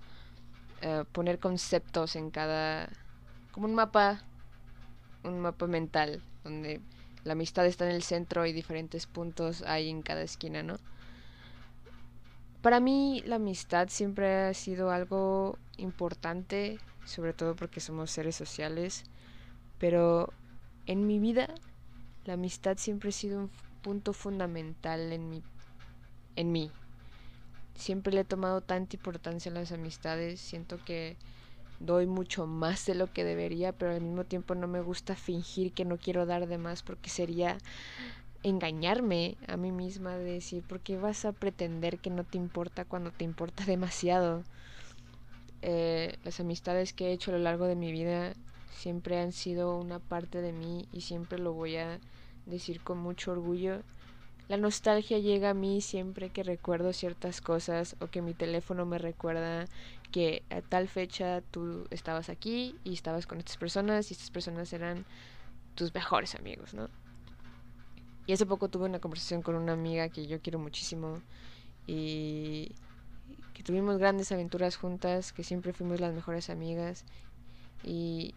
eh, 0.81 1.03
poner 1.11 1.39
conceptos 1.39 2.15
en 2.15 2.31
cada, 2.31 2.89
como 3.55 3.67
un 3.67 3.75
mapa, 3.75 4.21
un 5.23 5.39
mapa 5.39 5.65
mental, 5.65 6.21
donde 6.43 6.81
la 7.23 7.31
amistad 7.31 7.65
está 7.65 7.89
en 7.89 7.95
el 7.95 8.03
centro 8.03 8.45
y 8.45 8.51
diferentes 8.51 9.07
puntos 9.07 9.61
hay 9.61 9.89
en 9.89 10.01
cada 10.01 10.23
esquina, 10.23 10.61
¿no? 10.61 10.75
Para 12.61 12.81
mí 12.81 13.23
la 13.25 13.37
amistad 13.37 13.87
siempre 13.87 14.47
ha 14.47 14.53
sido 14.53 14.91
algo 14.91 15.57
importante, 15.77 16.79
sobre 17.05 17.31
todo 17.31 17.55
porque 17.55 17.79
somos 17.79 18.11
seres 18.11 18.35
sociales, 18.35 19.05
pero 19.77 20.33
en 20.85 21.07
mi 21.07 21.19
vida 21.19 21.47
la 22.25 22.33
amistad 22.33 22.75
siempre 22.75 23.07
ha 23.07 23.13
sido 23.13 23.39
un 23.39 23.51
punto 23.81 24.11
fundamental 24.11 25.13
en 25.13 25.29
mi 25.29 25.41
en 26.35 26.51
mí. 26.51 26.71
Siempre 27.75 28.11
le 28.11 28.19
he 28.19 28.25
tomado 28.25 28.59
tanta 28.59 28.97
importancia 28.97 29.49
a 29.49 29.55
las 29.55 29.71
amistades, 29.71 30.41
siento 30.41 30.77
que 30.83 31.15
doy 31.79 32.05
mucho 32.07 32.47
más 32.47 32.85
de 32.85 32.95
lo 32.95 33.11
que 33.11 33.23
debería, 33.23 33.71
pero 33.73 33.91
al 33.91 34.01
mismo 34.01 34.23
tiempo 34.23 34.55
no 34.55 34.67
me 34.67 34.81
gusta 34.81 35.15
fingir 35.15 35.73
que 35.73 35.85
no 35.85 35.97
quiero 35.97 36.25
dar 36.25 36.47
de 36.47 36.57
más 36.57 36.83
porque 36.83 37.09
sería 37.09 37.57
engañarme 38.43 39.37
a 39.47 39.57
mí 39.57 39.71
misma 39.71 40.17
de 40.17 40.33
decir, 40.33 40.63
¿por 40.63 40.79
qué 40.79 40.97
vas 40.97 41.25
a 41.25 41.31
pretender 41.31 41.97
que 41.99 42.09
no 42.09 42.23
te 42.23 42.37
importa 42.37 42.85
cuando 42.85 43.11
te 43.11 43.25
importa 43.25 43.65
demasiado? 43.65 44.43
Eh, 45.61 46.17
las 46.23 46.39
amistades 46.39 46.93
que 46.93 47.07
he 47.07 47.11
hecho 47.11 47.31
a 47.31 47.33
lo 47.33 47.39
largo 47.39 47.65
de 47.65 47.75
mi 47.75 47.91
vida 47.91 48.33
siempre 48.71 49.19
han 49.19 49.31
sido 49.31 49.79
una 49.79 49.99
parte 49.99 50.41
de 50.41 50.53
mí 50.53 50.87
y 50.91 51.01
siempre 51.01 51.39
lo 51.39 51.53
voy 51.53 51.77
a 51.77 51.99
decir 52.45 52.81
con 52.81 52.99
mucho 52.99 53.31
orgullo. 53.31 53.81
La 54.47 54.57
nostalgia 54.57 55.17
llega 55.17 55.49
a 55.49 55.53
mí 55.55 55.81
siempre 55.81 56.29
que 56.29 56.43
recuerdo 56.43 56.93
ciertas 56.93 57.41
cosas 57.41 57.95
o 57.99 58.07
que 58.07 58.21
mi 58.21 58.35
teléfono 58.35 58.85
me 58.85 58.99
recuerda 58.99 59.65
que 60.15 60.43
a 60.49 60.61
tal 60.61 60.87
fecha 60.87 61.41
tú 61.51 61.87
estabas 61.89 62.29
aquí 62.29 62.73
y 62.85 62.93
estabas 62.93 63.27
con 63.27 63.37
estas 63.37 63.57
personas 63.57 64.09
y 64.09 64.13
estas 64.13 64.31
personas 64.31 64.71
eran 64.71 65.03
tus 65.75 65.93
mejores 65.93 66.35
amigos, 66.35 66.73
¿no? 66.73 66.87
Y 68.25 68.31
hace 68.31 68.45
poco 68.45 68.69
tuve 68.69 68.85
una 68.85 68.99
conversación 68.99 69.41
con 69.41 69.55
una 69.55 69.73
amiga 69.73 70.07
que 70.07 70.25
yo 70.25 70.39
quiero 70.39 70.57
muchísimo 70.57 71.21
y 71.85 72.71
que 73.53 73.61
tuvimos 73.61 73.97
grandes 73.97 74.31
aventuras 74.31 74.77
juntas, 74.77 75.33
que 75.33 75.43
siempre 75.43 75.73
fuimos 75.73 75.99
las 75.99 76.13
mejores 76.13 76.49
amigas. 76.49 77.03
Y 77.83 78.33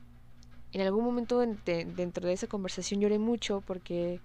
en 0.72 0.80
algún 0.80 1.04
momento 1.04 1.38
dentro 1.38 2.26
de 2.26 2.32
esa 2.32 2.48
conversación 2.48 3.00
lloré 3.00 3.20
mucho 3.20 3.60
porque 3.60 4.20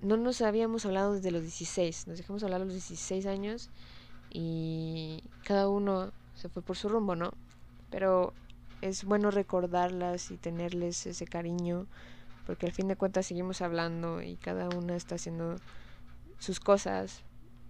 no 0.00 0.16
nos 0.16 0.42
habíamos 0.42 0.86
hablado 0.86 1.14
desde 1.14 1.32
los 1.32 1.42
16, 1.42 2.06
nos 2.06 2.18
dejamos 2.18 2.44
hablar 2.44 2.60
a 2.60 2.66
los 2.66 2.74
16 2.74 3.26
años 3.26 3.68
y 4.30 5.22
cada 5.44 5.68
uno 5.68 6.12
se 6.34 6.48
fue 6.48 6.62
por 6.62 6.76
su 6.76 6.88
rumbo, 6.88 7.16
¿no? 7.16 7.32
Pero 7.90 8.32
es 8.80 9.04
bueno 9.04 9.30
recordarlas 9.30 10.30
y 10.30 10.36
tenerles 10.36 11.06
ese 11.06 11.26
cariño 11.26 11.86
porque 12.46 12.66
al 12.66 12.72
fin 12.72 12.88
de 12.88 12.96
cuentas 12.96 13.26
seguimos 13.26 13.60
hablando 13.60 14.22
y 14.22 14.36
cada 14.36 14.68
una 14.70 14.96
está 14.96 15.14
haciendo 15.14 15.54
sus 16.40 16.58
cosas, 16.58 17.22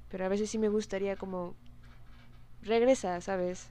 pero 0.09 0.25
a 0.25 0.29
veces 0.29 0.49
sí 0.49 0.59
me 0.59 0.71
gustaría 0.71 1.17
como 1.17 1.55
regresar, 2.63 3.21
¿sabes? 3.21 3.69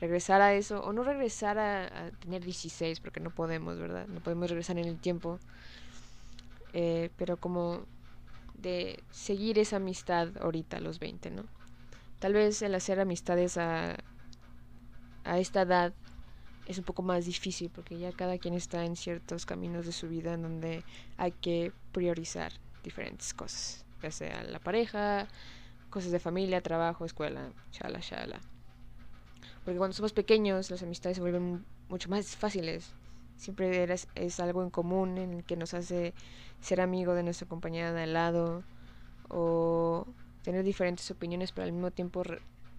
Regresar 0.00 0.40
a 0.40 0.54
eso, 0.54 0.80
o 0.80 0.94
no 0.94 1.02
regresar 1.02 1.58
a, 1.58 2.10
tener 2.20 2.42
16, 2.42 3.00
porque 3.00 3.20
no 3.20 3.30
podemos, 3.30 3.78
¿verdad? 3.78 4.06
No 4.06 4.20
podemos 4.20 4.48
regresar 4.48 4.78
en 4.78 4.86
el 4.86 4.98
tiempo, 4.98 5.38
eh, 6.72 7.10
pero 7.16 7.36
como 7.36 7.84
de 8.54 9.02
seguir 9.10 9.58
esa 9.58 9.76
amistad 9.76 10.30
ahorita 10.40 10.78
a 10.78 10.80
los 10.80 10.98
20, 10.98 11.30
¿no? 11.32 11.44
Tal 12.18 12.32
vez 12.32 12.62
el 12.62 12.74
hacer 12.74 13.00
amistades 13.00 13.58
a, 13.58 13.96
a 15.24 15.38
esta 15.38 15.62
edad 15.62 15.92
es 16.66 16.78
un 16.78 16.84
poco 16.84 17.02
más 17.02 17.26
difícil 17.26 17.70
porque 17.70 17.98
ya 17.98 18.12
cada 18.12 18.38
quien 18.38 18.54
está 18.54 18.84
en 18.84 18.96
ciertos 18.96 19.46
caminos 19.46 19.86
de 19.86 19.92
su 19.92 20.08
vida 20.08 20.34
en 20.34 20.42
donde 20.42 20.84
hay 21.16 21.32
que 21.32 21.72
priorizar 21.92 22.52
diferentes 22.82 23.34
cosas, 23.34 23.84
ya 24.02 24.10
sea 24.10 24.42
la 24.44 24.58
pareja, 24.58 25.28
cosas 25.90 26.10
de 26.10 26.20
familia, 26.20 26.60
trabajo, 26.60 27.04
escuela, 27.04 27.52
chala, 27.70 28.00
chala. 28.00 28.40
Porque 29.64 29.78
cuando 29.78 29.94
somos 29.94 30.12
pequeños 30.12 30.70
las 30.70 30.82
amistades 30.82 31.16
se 31.16 31.20
vuelven 31.20 31.64
mucho 31.88 32.08
más 32.08 32.36
fáciles. 32.36 32.94
Siempre 33.36 33.82
eres, 33.82 34.08
es 34.14 34.40
algo 34.40 34.62
en 34.62 34.70
común 34.70 35.18
en 35.18 35.34
el 35.34 35.44
que 35.44 35.56
nos 35.56 35.74
hace 35.74 36.14
ser 36.60 36.80
amigo 36.80 37.14
de 37.14 37.22
nuestra 37.22 37.46
compañera 37.46 37.92
de 37.92 38.04
al 38.04 38.12
lado 38.14 38.64
o 39.28 40.06
tener 40.46 40.62
diferentes 40.62 41.10
opiniones 41.10 41.50
pero 41.50 41.64
al 41.64 41.72
mismo 41.72 41.90
tiempo 41.90 42.22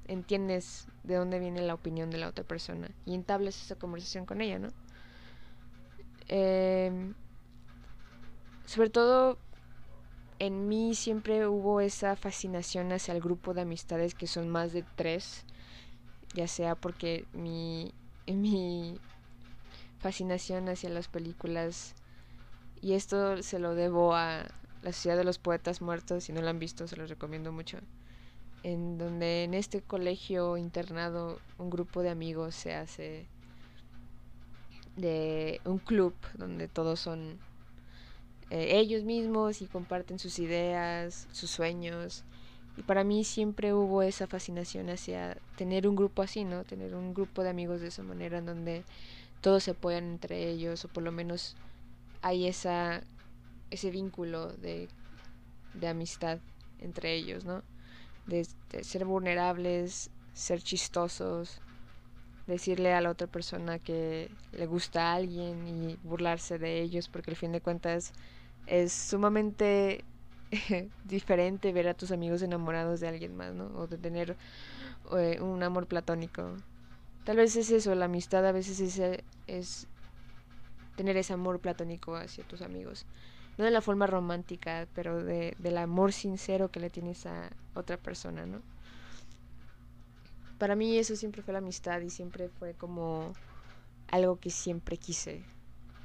entiendes 0.05 0.85
de 1.03 1.15
dónde 1.15 1.37
viene 1.37 1.59
la 1.59 1.73
opinión 1.73 2.09
de 2.09 2.17
la 2.17 2.29
otra 2.29 2.45
persona 2.45 2.89
y 3.05 3.13
entablas 3.13 3.61
esa 3.61 3.75
conversación 3.75 4.25
con 4.25 4.39
ella, 4.39 4.57
¿no? 4.57 4.69
Em, 6.29 7.13
sobre 8.65 8.89
todo 8.89 9.37
en 10.39 10.69
mí 10.69 10.95
siempre 10.95 11.45
hubo 11.45 11.81
esa 11.81 12.15
fascinación 12.15 12.93
hacia 12.93 13.13
el 13.13 13.19
grupo 13.19 13.53
de 13.53 13.63
amistades 13.63 14.15
que 14.15 14.27
son 14.27 14.47
más 14.47 14.71
de 14.71 14.85
tres, 14.95 15.43
ya 16.33 16.47
sea 16.47 16.75
porque 16.75 17.25
mi, 17.33 17.91
mi 18.27 18.97
fascinación 19.99 20.69
hacia 20.69 20.89
las 20.89 21.09
películas, 21.09 21.95
y 22.79 22.93
esto 22.93 23.43
se 23.43 23.59
lo 23.59 23.75
debo 23.75 24.15
a 24.15 24.45
La 24.81 24.91
Ciudad 24.91 25.17
de 25.17 25.23
los 25.23 25.39
Poetas 25.39 25.81
Muertos, 25.81 26.25
si 26.25 26.33
no 26.33 26.41
lo 26.41 26.49
han 26.49 26.59
visto 26.59 26.87
se 26.87 26.95
los 26.95 27.09
recomiendo 27.09 27.51
mucho 27.51 27.79
en 28.63 28.97
donde 28.97 29.43
en 29.43 29.53
este 29.53 29.81
colegio 29.81 30.57
internado 30.57 31.39
un 31.57 31.69
grupo 31.69 32.01
de 32.01 32.09
amigos 32.09 32.55
se 32.55 32.73
hace 32.73 33.25
de 34.95 35.61
un 35.63 35.77
club 35.77 36.13
donde 36.33 36.67
todos 36.67 36.99
son 36.99 37.39
eh, 38.49 38.77
ellos 38.79 39.03
mismos 39.03 39.61
y 39.61 39.67
comparten 39.67 40.19
sus 40.19 40.39
ideas, 40.39 41.27
sus 41.31 41.49
sueños. 41.49 42.23
Y 42.75 42.83
para 42.83 43.03
mí 43.03 43.23
siempre 43.23 43.73
hubo 43.73 44.01
esa 44.01 44.27
fascinación 44.27 44.89
hacia 44.89 45.37
tener 45.55 45.87
un 45.87 45.95
grupo 45.95 46.21
así, 46.21 46.43
¿no? 46.43 46.63
Tener 46.63 46.95
un 46.95 47.13
grupo 47.13 47.43
de 47.43 47.49
amigos 47.49 47.81
de 47.81 47.87
esa 47.87 48.03
manera 48.03 48.39
en 48.39 48.45
donde 48.45 48.83
todos 49.41 49.63
se 49.63 49.71
apoyan 49.71 50.05
entre 50.05 50.49
ellos 50.49 50.83
o 50.85 50.87
por 50.87 51.03
lo 51.03 51.11
menos 51.11 51.55
hay 52.21 52.47
esa 52.47 53.01
ese 53.69 53.91
vínculo 53.91 54.47
de, 54.53 54.89
de 55.73 55.87
amistad 55.87 56.39
entre 56.79 57.13
ellos, 57.13 57.45
¿no? 57.45 57.63
De, 58.25 58.45
ser 58.83 59.05
vulnerables, 59.05 60.09
ser 60.33 60.61
chistosos, 60.61 61.61
decirle 62.45 62.93
a 62.93 63.01
la 63.01 63.09
otra 63.09 63.27
persona 63.27 63.79
que 63.79 64.29
le 64.51 64.65
gusta 64.65 65.11
a 65.11 65.15
alguien 65.15 65.67
y 65.67 65.97
burlarse 66.03 66.57
de 66.57 66.81
ellos, 66.81 67.07
porque 67.07 67.31
al 67.31 67.37
fin 67.37 67.51
de 67.51 67.61
cuentas 67.61 68.13
es 68.65 68.91
sumamente 68.91 70.03
diferente 71.05 71.71
ver 71.71 71.87
a 71.87 71.93
tus 71.93 72.11
amigos 72.11 72.41
enamorados 72.41 72.99
de 72.99 73.07
alguien 73.07 73.35
más, 73.35 73.53
¿no? 73.53 73.67
O 73.77 73.87
de 73.87 73.97
tener 73.97 74.35
eh, 75.17 75.39
un 75.41 75.63
amor 75.63 75.87
platónico. 75.87 76.55
Tal 77.23 77.37
vez 77.37 77.55
es 77.55 77.71
eso, 77.71 77.93
la 77.95 78.05
amistad 78.05 78.45
a 78.45 78.51
veces 78.51 78.79
es, 78.79 79.21
es 79.47 79.87
tener 80.95 81.17
ese 81.17 81.33
amor 81.33 81.59
platónico 81.59 82.15
hacia 82.15 82.43
tus 82.45 82.61
amigos 82.61 83.05
no 83.57 83.65
de 83.65 83.71
la 83.71 83.81
forma 83.81 84.07
romántica, 84.07 84.87
pero 84.93 85.23
de, 85.23 85.55
del 85.59 85.77
amor 85.77 86.13
sincero 86.13 86.69
que 86.69 86.79
le 86.79 86.89
tienes 86.89 87.25
a 87.25 87.49
otra 87.73 87.97
persona, 87.97 88.45
¿no? 88.45 88.61
Para 90.57 90.75
mí 90.75 90.97
eso 90.97 91.15
siempre 91.15 91.41
fue 91.41 91.53
la 91.53 91.59
amistad 91.59 92.01
y 92.01 92.09
siempre 92.09 92.49
fue 92.49 92.73
como 92.73 93.33
algo 94.07 94.39
que 94.39 94.49
siempre 94.49 94.97
quise. 94.97 95.43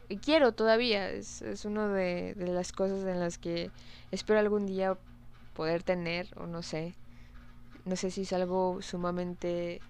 Y 0.09 0.19
quiero 0.19 0.53
todavía, 0.53 1.11
es, 1.11 1.43
es 1.43 1.65
una 1.65 1.89
de, 1.89 2.35
de 2.35 2.49
las 2.49 2.73
cosas 2.73 3.05
en 3.07 3.21
las 3.21 3.39
que 3.39 3.71
espero 4.11 4.39
algún 4.39 4.67
día 4.67 4.99
poder 5.55 5.83
tener, 5.83 6.29
o 6.37 6.47
no 6.47 6.63
sé. 6.63 6.95
No 7.85 7.97
sé 7.97 8.11
si 8.11 8.23
es 8.23 8.33
algo 8.33 8.81
sumamente 8.83 9.81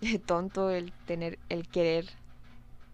tonto 0.26 0.70
el 0.70 0.92
tener, 1.06 1.38
el 1.48 1.68
querer 1.68 2.06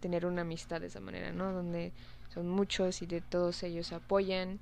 tener 0.00 0.26
una 0.26 0.42
amistad 0.42 0.80
de 0.80 0.88
esa 0.88 1.00
manera, 1.00 1.32
¿no? 1.32 1.52
Donde 1.52 1.92
son 2.32 2.48
muchos 2.48 3.02
y 3.02 3.06
de 3.06 3.20
todos 3.20 3.62
ellos 3.62 3.92
apoyan. 3.92 4.60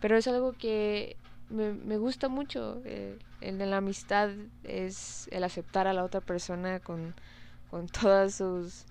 Pero 0.00 0.16
es 0.16 0.26
algo 0.28 0.52
que 0.52 1.16
me, 1.50 1.72
me 1.72 1.98
gusta 1.98 2.28
mucho. 2.28 2.80
Eh, 2.84 3.18
el 3.40 3.58
de 3.58 3.66
la 3.66 3.78
amistad 3.78 4.30
es 4.64 5.28
el 5.30 5.44
aceptar 5.44 5.86
a 5.86 5.92
la 5.92 6.04
otra 6.04 6.20
persona 6.20 6.80
con, 6.80 7.14
con 7.70 7.86
todas 7.88 8.34
sus, 8.34 8.84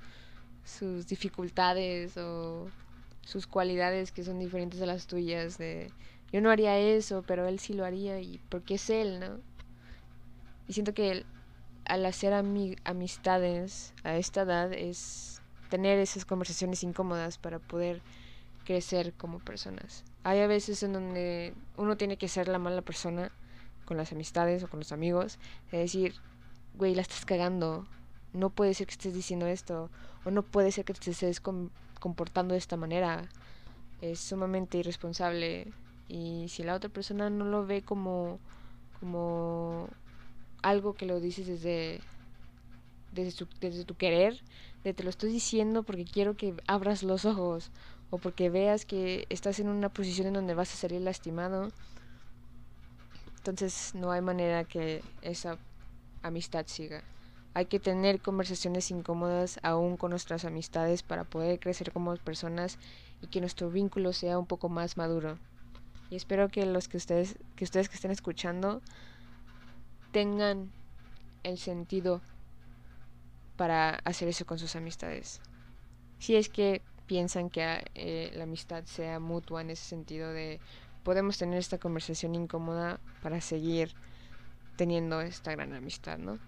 sus 0.65 1.07
dificultades 1.07 2.17
o 2.17 2.67
sus 3.25 3.47
cualidades 3.47 4.11
que 4.11 4.23
son 4.23 4.39
diferentes 4.39 4.81
a 4.81 4.85
las 4.85 5.07
tuyas. 5.07 5.57
De 5.57 5.91
yo 6.31 6.41
no 6.41 6.51
haría 6.51 6.77
eso, 6.77 7.23
pero 7.25 7.47
él 7.47 7.59
sí 7.59 7.73
lo 7.73 7.85
haría 7.85 8.19
y 8.19 8.39
porque 8.49 8.75
es 8.75 8.89
él, 8.89 9.19
¿no? 9.19 9.39
Y 10.67 10.73
siento 10.73 10.93
que 10.93 11.25
al 11.85 12.05
hacer 12.05 12.33
amistades 12.33 13.93
a 14.03 14.15
esta 14.17 14.41
edad 14.43 14.71
es 14.73 15.38
tener 15.69 15.99
esas 15.99 16.25
conversaciones 16.25 16.83
incómodas 16.83 17.37
para 17.37 17.59
poder 17.59 18.01
crecer 18.65 19.13
como 19.13 19.39
personas. 19.39 20.03
Hay 20.23 20.39
a 20.39 20.47
veces 20.47 20.83
en 20.83 20.93
donde 20.93 21.53
uno 21.77 21.97
tiene 21.97 22.17
que 22.17 22.27
ser 22.27 22.47
la 22.47 22.59
mala 22.59 22.81
persona 22.81 23.31
con 23.85 23.97
las 23.97 24.11
amistades 24.11 24.63
o 24.63 24.67
con 24.67 24.79
los 24.79 24.91
amigos, 24.91 25.39
de 25.71 25.79
decir, 25.79 26.13
güey, 26.75 26.93
la 26.93 27.01
estás 27.01 27.25
cagando, 27.25 27.87
no 28.33 28.49
puede 28.49 28.73
ser 28.73 28.87
que 28.87 28.91
estés 28.91 29.13
diciendo 29.13 29.47
esto, 29.47 29.89
o 30.25 30.31
no 30.31 30.43
puede 30.43 30.71
ser 30.71 30.85
que 30.85 30.93
te 30.93 31.11
estés 31.11 31.41
comportando 31.99 32.53
de 32.53 32.59
esta 32.59 32.77
manera, 32.77 33.27
es 34.01 34.19
sumamente 34.19 34.77
irresponsable 34.77 35.73
y 36.07 36.45
si 36.49 36.63
la 36.63 36.75
otra 36.75 36.89
persona 36.89 37.29
no 37.29 37.45
lo 37.45 37.65
ve 37.65 37.81
como 37.81 38.39
como 38.99 39.87
algo 40.61 40.93
que 40.93 41.05
lo 41.05 41.19
dices 41.19 41.47
desde 41.47 42.01
desde, 43.11 43.85
tu 43.85 43.95
querer, 43.95 44.41
de 44.83 44.93
te 44.93 45.03
lo 45.03 45.09
estoy 45.09 45.31
diciendo 45.31 45.83
porque 45.83 46.05
quiero 46.05 46.35
que 46.35 46.53
abras 46.67 47.03
los 47.03 47.25
ojos 47.25 47.71
o 48.09 48.17
porque 48.17 48.49
veas 48.49 48.85
que 48.85 49.25
estás 49.29 49.59
en 49.59 49.69
una 49.69 49.89
posición 49.89 50.27
en 50.27 50.33
donde 50.33 50.53
vas 50.53 50.73
a 50.73 50.77
salir 50.77 51.01
lastimado. 51.01 51.69
Entonces 53.37 53.93
no 53.95 54.11
hay 54.11 54.21
manera 54.21 54.63
que 54.63 55.01
esa 55.21 55.57
amistad 56.21 56.65
siga. 56.67 57.03
Hay 57.53 57.65
que 57.65 57.79
tener 57.79 58.21
conversaciones 58.21 58.91
incómodas 58.91 59.59
aún 59.63 59.97
con 59.97 60.11
nuestras 60.11 60.45
amistades 60.45 61.03
para 61.03 61.23
poder 61.23 61.59
crecer 61.59 61.91
como 61.91 62.15
personas 62.17 62.77
y 63.21 63.27
que 63.27 63.41
nuestro 63.41 63.69
vínculo 63.69 64.13
sea 64.13 64.37
un 64.37 64.45
poco 64.45 64.69
más 64.69 64.97
maduro. 64.97 65.37
Y 66.09 66.15
espero 66.15 66.49
que 66.49 66.65
los 66.65 66.87
que 66.87 66.97
ustedes 66.97 67.37
que 67.55 67.63
ustedes 67.63 67.89
que 67.89 67.95
estén 67.95 68.11
escuchando 68.11 68.81
tengan 70.11 70.71
el 71.43 71.57
sentido 71.57 72.21
para 73.59 73.95
hacer 74.05 74.29
eso 74.29 74.45
con 74.45 74.57
sus 74.57 74.77
amistades. 74.77 75.41
Si 76.17 76.37
es 76.37 76.47
que 76.47 76.81
piensan 77.07 77.49
que 77.49 77.83
eh, 77.93 78.31
la 78.33 78.45
amistad 78.45 78.85
sea 78.85 79.19
mutua 79.19 79.59
en 79.59 79.69
ese 79.69 79.83
sentido 79.83 80.31
de 80.31 80.61
podemos 81.03 81.37
tener 81.37 81.59
esta 81.59 81.77
conversación 81.77 82.35
incómoda 82.35 83.01
para 83.21 83.41
seguir 83.41 83.93
teniendo 84.77 85.19
esta 85.19 85.51
gran 85.51 85.73
amistad, 85.73 86.17
¿no? 86.17 86.39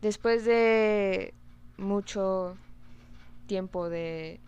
Después 0.00 0.44
de 0.44 1.32
mucho 1.76 2.56
tiempo 3.46 3.88
de 3.88 4.40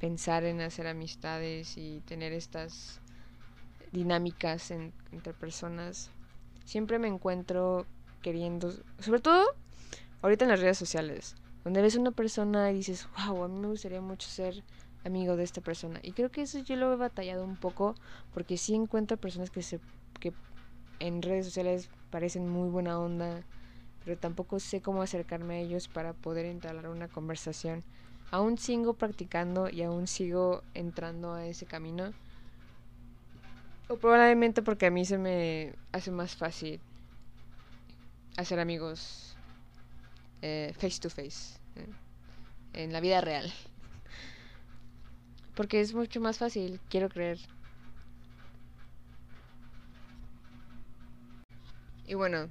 pensar 0.00 0.42
en 0.42 0.62
hacer 0.62 0.88
amistades 0.88 1.78
y 1.78 2.00
tener 2.00 2.32
estas 2.32 3.00
dinámicas 3.92 4.72
entre 4.72 5.32
personas, 5.32 6.10
siempre 6.64 6.98
me 6.98 7.06
encuentro 7.06 7.86
queriendo, 8.24 8.72
sobre 9.00 9.20
todo 9.20 9.44
ahorita 10.22 10.46
en 10.46 10.50
las 10.50 10.60
redes 10.60 10.78
sociales, 10.78 11.36
donde 11.62 11.82
ves 11.82 11.94
una 11.94 12.10
persona 12.10 12.70
y 12.70 12.76
dices, 12.76 13.06
wow, 13.18 13.44
a 13.44 13.48
mí 13.48 13.60
me 13.60 13.68
gustaría 13.68 14.00
mucho 14.00 14.26
ser 14.26 14.64
amigo 15.04 15.36
de 15.36 15.44
esta 15.44 15.60
persona. 15.60 16.00
Y 16.02 16.12
creo 16.12 16.30
que 16.30 16.40
eso 16.40 16.58
yo 16.60 16.76
lo 16.76 16.90
he 16.90 16.96
batallado 16.96 17.44
un 17.44 17.56
poco, 17.56 17.94
porque 18.32 18.56
sí 18.56 18.74
encuentro 18.74 19.18
personas 19.18 19.50
que, 19.50 19.60
se, 19.60 19.78
que 20.20 20.32
en 21.00 21.20
redes 21.20 21.44
sociales 21.44 21.90
parecen 22.10 22.48
muy 22.48 22.70
buena 22.70 22.98
onda, 22.98 23.42
pero 24.06 24.16
tampoco 24.16 24.58
sé 24.58 24.80
cómo 24.80 25.02
acercarme 25.02 25.56
a 25.56 25.58
ellos 25.58 25.88
para 25.88 26.14
poder 26.14 26.46
entablar 26.46 26.88
una 26.88 27.08
conversación. 27.08 27.84
Aún 28.30 28.56
sigo 28.56 28.94
practicando 28.94 29.68
y 29.68 29.82
aún 29.82 30.06
sigo 30.06 30.62
entrando 30.72 31.34
a 31.34 31.44
ese 31.44 31.66
camino. 31.66 32.10
O 33.88 33.96
probablemente 33.98 34.62
porque 34.62 34.86
a 34.86 34.90
mí 34.90 35.04
se 35.04 35.18
me 35.18 35.74
hace 35.92 36.10
más 36.10 36.34
fácil 36.36 36.80
hacer 38.36 38.58
amigos 38.60 39.36
eh, 40.42 40.74
face 40.78 41.00
to 41.00 41.08
face, 41.08 41.58
en 42.72 42.92
la 42.92 43.00
vida 43.00 43.20
real. 43.20 43.52
Porque 45.54 45.80
es 45.80 45.94
mucho 45.94 46.20
más 46.20 46.38
fácil, 46.38 46.80
quiero 46.90 47.08
creer. 47.08 47.38
Y 52.06 52.14
bueno, 52.14 52.48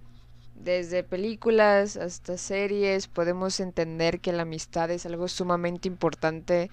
desde 0.55 1.03
películas 1.03 1.97
hasta 1.97 2.37
series 2.37 3.07
podemos 3.07 3.59
entender 3.59 4.19
que 4.19 4.31
la 4.31 4.43
amistad 4.43 4.89
es 4.89 5.05
algo 5.05 5.27
sumamente 5.27 5.87
importante 5.87 6.71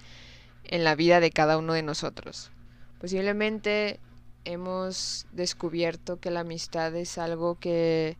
en 0.63 0.83
la 0.83 0.95
vida 0.95 1.19
de 1.19 1.31
cada 1.31 1.57
uno 1.57 1.73
de 1.73 1.83
nosotros. 1.83 2.51
Posiblemente 2.99 3.99
hemos 4.45 5.27
descubierto 5.31 6.19
que 6.19 6.31
la 6.31 6.39
amistad 6.39 6.95
es 6.95 7.17
algo 7.17 7.59
que 7.59 8.17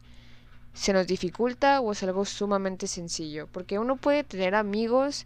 se 0.74 0.94
nos 0.94 1.08
dificulta 1.08 1.82
o 1.82 1.92
es 1.92 2.04
algo 2.04 2.26
sumamente 2.26 2.88
sencillo. 2.88 3.48
Porque 3.48 3.80
uno 3.80 3.98
puede 3.98 4.24
tener 4.24 4.56
amigos 4.56 5.26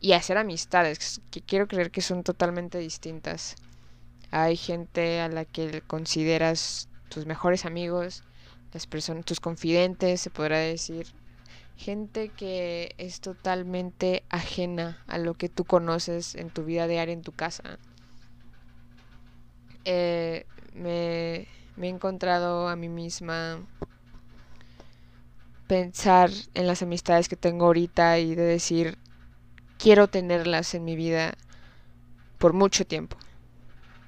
y 0.00 0.12
hacer 0.12 0.36
amistades, 0.36 1.20
que 1.30 1.40
quiero 1.40 1.66
creer 1.66 1.90
que 1.90 2.02
son 2.02 2.22
totalmente 2.22 2.78
distintas. 2.78 3.56
Hay 4.30 4.56
gente 4.56 5.20
a 5.20 5.28
la 5.28 5.44
que 5.44 5.82
consideras 5.86 6.88
tus 7.08 7.24
mejores 7.24 7.64
amigos, 7.64 8.22
las 8.72 8.86
personas, 8.86 9.24
tus 9.24 9.40
confidentes, 9.40 10.20
se 10.20 10.30
podrá 10.30 10.58
decir. 10.58 11.06
Gente 11.76 12.28
que 12.28 12.94
es 12.98 13.20
totalmente 13.20 14.24
ajena 14.28 15.02
a 15.06 15.18
lo 15.18 15.34
que 15.34 15.48
tú 15.48 15.64
conoces 15.64 16.34
en 16.34 16.50
tu 16.50 16.64
vida 16.64 16.86
diaria, 16.86 17.14
en 17.14 17.22
tu 17.22 17.32
casa. 17.32 17.78
Eh, 19.84 20.46
me, 20.74 21.48
me 21.76 21.86
he 21.86 21.90
encontrado 21.90 22.68
a 22.68 22.76
mí 22.76 22.88
misma 22.88 23.60
pensar 25.66 26.30
en 26.54 26.66
las 26.66 26.82
amistades 26.82 27.28
que 27.28 27.36
tengo 27.36 27.66
ahorita 27.66 28.18
y 28.18 28.34
de 28.34 28.42
decir, 28.42 28.98
quiero 29.78 30.08
tenerlas 30.08 30.74
en 30.74 30.84
mi 30.84 30.96
vida 30.96 31.34
por 32.38 32.52
mucho 32.52 32.86
tiempo. 32.86 33.16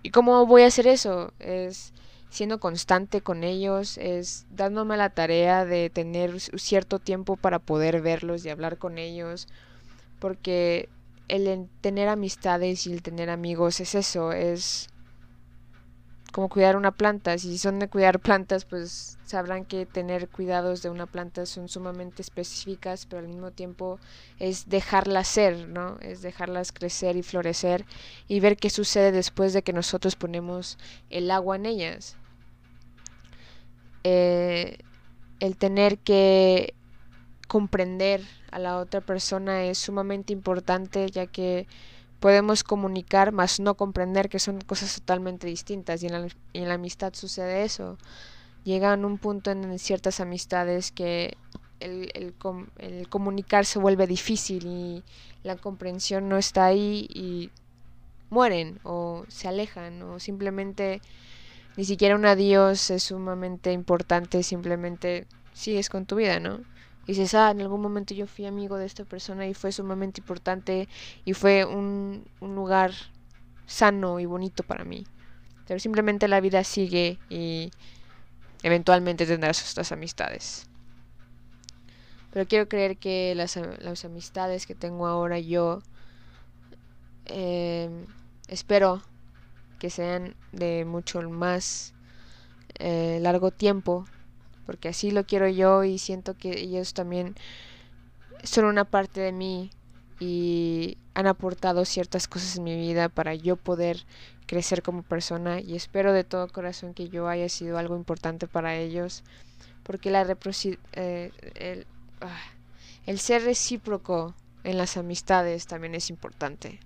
¿Y 0.03 0.11
cómo 0.11 0.47
voy 0.47 0.63
a 0.63 0.67
hacer 0.67 0.87
eso? 0.87 1.33
Es 1.39 1.93
siendo 2.29 2.61
constante 2.61 3.23
con 3.23 3.45
ellos, 3.45 3.99
es 3.99 4.47
dándome 4.51 4.97
la 4.97 5.11
tarea 5.11 5.65
de 5.65 5.91
tener 5.91 6.39
cierto 6.41 6.99
tiempo 6.99 7.37
para 7.37 7.59
poder 7.59 8.03
verlos 8.03 8.45
y 8.45 8.51
hablar 8.51 8.79
con 8.79 8.99
ellos, 8.99 9.49
porque 10.19 10.89
el 11.29 11.69
tener 11.81 12.09
amistades 12.09 12.87
y 12.87 12.93
el 12.93 13.03
tener 13.03 13.31
amigos 13.31 13.81
es 13.81 13.95
eso, 13.95 14.33
es 14.33 14.89
como 16.37 16.51
cuidar 16.51 16.77
una 16.77 16.93
planta. 16.93 17.39
Si 17.39 17.57
son 17.57 17.79
de 17.79 17.89
cuidar 17.89 18.21
plantas, 18.27 18.67
pues 18.67 19.17
sabrán 19.25 19.65
que 19.65 19.87
tener 19.87 20.29
cuidados 20.29 20.83
de 20.83 20.91
una 20.91 21.07
planta 21.07 21.47
son 21.47 21.71
sumamente 21.71 22.21
específicas, 22.21 23.07
pero 23.07 23.21
al 23.21 23.29
mismo 23.29 23.53
tiempo 23.53 23.99
es 24.39 24.69
dejarlas 24.69 25.29
ser, 25.29 25.67
¿no? 25.67 25.97
Es 26.03 26.21
dejarlas 26.21 26.73
crecer 26.73 27.17
y 27.17 27.23
florecer 27.23 27.87
y 28.29 28.41
ver 28.41 28.59
qué 28.59 28.69
sucede 28.69 29.13
después 29.13 29.55
de 29.55 29.63
que 29.63 29.73
nosotros 29.73 30.15
ponemos 30.15 30.77
el 31.09 31.31
agua 31.31 31.57
en 31.57 31.65
ellas. 31.65 32.19
Eh, 34.05 34.77
el 35.41 35.57
tener 35.57 35.97
que 35.97 36.75
comprender 37.49 38.21
a 38.51 38.59
la 38.59 38.77
otra 38.77 39.01
persona 39.01 39.65
es 39.65 39.79
sumamente 39.79 40.35
importante 40.35 41.11
ya 41.11 41.27
que 41.27 41.67
podemos 42.21 42.65
comunicar, 42.65 43.33
más 43.33 43.61
no 43.61 43.75
comprender 43.75 44.29
que 44.29 44.39
son 44.39 44.61
cosas 44.61 44.95
totalmente 44.95 45.47
distintas. 45.47 46.03
Y 46.03 46.07
en 46.07 46.69
la, 46.69 46.75
amistad 46.75 47.13
sucede 47.15 47.65
eso. 47.65 47.99
Llegan 48.65 49.05
un 49.05 49.19
punto 49.19 49.51
en, 49.51 49.79
ciertas 49.79 50.21
amistades 50.21 50.93
que 50.93 51.37
el, 51.81 52.11
el, 52.15 53.09
comunicar 53.09 53.67
se 53.67 53.79
vuelve 53.79 54.07
difícil 54.07 54.67
y 54.67 55.05
la 55.43 55.57
comprensión 55.57 56.29
no 56.29 56.39
está 56.39 56.65
ahí 56.65 57.07
y 57.13 57.51
mueren 58.31 58.81
o 58.83 59.25
se 59.29 59.47
alejan 59.47 60.03
o 60.03 60.19
simplemente 60.19 61.01
ni 61.77 61.85
siquiera 61.85 62.17
un 62.17 62.25
adiós 62.25 62.91
es 62.91 63.05
sumamente 63.05 63.73
importante, 63.73 64.43
simplemente 64.43 65.27
sigues 65.53 65.91
con 65.91 66.07
tu 66.07 66.17
vida, 66.17 66.41
¿no? 66.41 66.61
Y 67.07 67.13
dices, 67.13 67.35
ah, 67.35 67.51
en 67.53 67.61
algún 67.61 67.81
momento 67.81 68.15
yo 68.15 68.27
fui 68.27 68.47
amigo 68.47 68.77
de 68.77 68.87
esta 68.87 69.05
persona 69.05 69.47
y 69.47 69.55
fue 69.55 69.71
sumamente 69.71 70.21
importante 70.21 70.89
y 71.25 71.35
fue 71.35 71.65
un, 71.65 72.27
un 72.41 72.55
lugar 72.57 72.93
sano 73.67 74.19
y 74.19 74.27
bonito 74.27 74.65
para 74.65 74.85
mí. 74.85 75.07
Pero 75.69 75.79
simplemente 75.79 76.27
la 76.27 76.41
vida 76.41 76.65
sigue 76.65 77.19
y 77.29 77.71
eventualmente 78.63 79.27
tendrás 79.27 79.63
estas 79.63 79.93
amistades. 79.93 80.67
Pero 82.33 82.47
quiero 82.47 82.69
creer 82.69 82.99
que 82.99 83.35
las, 83.35 83.57
las 83.79 84.05
amistades 84.05 84.67
que 84.67 84.75
tengo 84.75 85.07
ahora 85.07 85.39
yo 85.39 85.81
eh, 87.27 87.89
espero 88.49 89.03
que 89.79 89.91
sean 89.91 90.35
de 90.53 90.85
mucho 90.85 91.23
más 91.31 91.95
eh, 92.79 93.19
largo 93.23 93.53
tiempo 93.53 94.07
porque 94.67 94.89
así 94.89 95.11
lo 95.11 95.25
quiero 95.25 95.49
yo 95.49 95.85
y 95.85 95.99
siento 95.99 96.37
que 96.37 96.61
ellos 96.61 96.93
también 96.93 97.35
son 98.43 98.67
una 98.67 98.85
parte 98.85 99.21
de 99.21 99.33
mí 99.33 99.71
y 100.19 100.99
han 101.15 101.27
aportado 101.27 101.85
ciertas 101.85 102.29
cosas 102.29 102.57
en 102.57 102.65
mi 102.65 102.77
vida 102.77 103.09
para 103.09 103.35
yo 103.35 103.57
poder 103.57 104.05
crecer 104.47 104.83
como 104.83 105.03
persona 105.03 105.61
y 105.61 105.75
espero 105.75 106.13
de 106.13 106.25
todo 106.25 106.49
corazón 106.49 106.95
que 106.95 107.09
yo 107.09 107.29
haya 107.29 107.49
sido 107.49 107.79
algo 107.79 107.97
importante 107.97 108.47
para 108.47 108.77
ellos 108.77 109.25
porque 109.83 110.11
la 110.11 110.23
eh, 110.93 111.31
el, 111.55 111.87
ah, 112.21 112.41
el 113.07 113.19
ser 113.19 113.45
recíproco 113.45 114.35
en 114.65 114.79
las 114.79 114.97
amistades 114.97 115.67
también 115.67 115.95
es 115.95 116.11
importante 116.11 116.81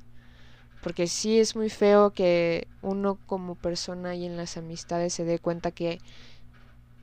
porque 0.83 1.07
sí 1.07 1.39
es 1.39 1.57
muy 1.57 1.71
feo 1.71 2.11
que 2.11 2.67
uno 2.83 3.19
como 3.27 3.55
persona 3.55 4.15
y 4.15 4.25
en 4.25 4.37
las 4.37 4.57
amistades 4.57 5.13
se 5.13 5.25
dé 5.25 5.39
cuenta 5.39 5.71
que 5.71 6.01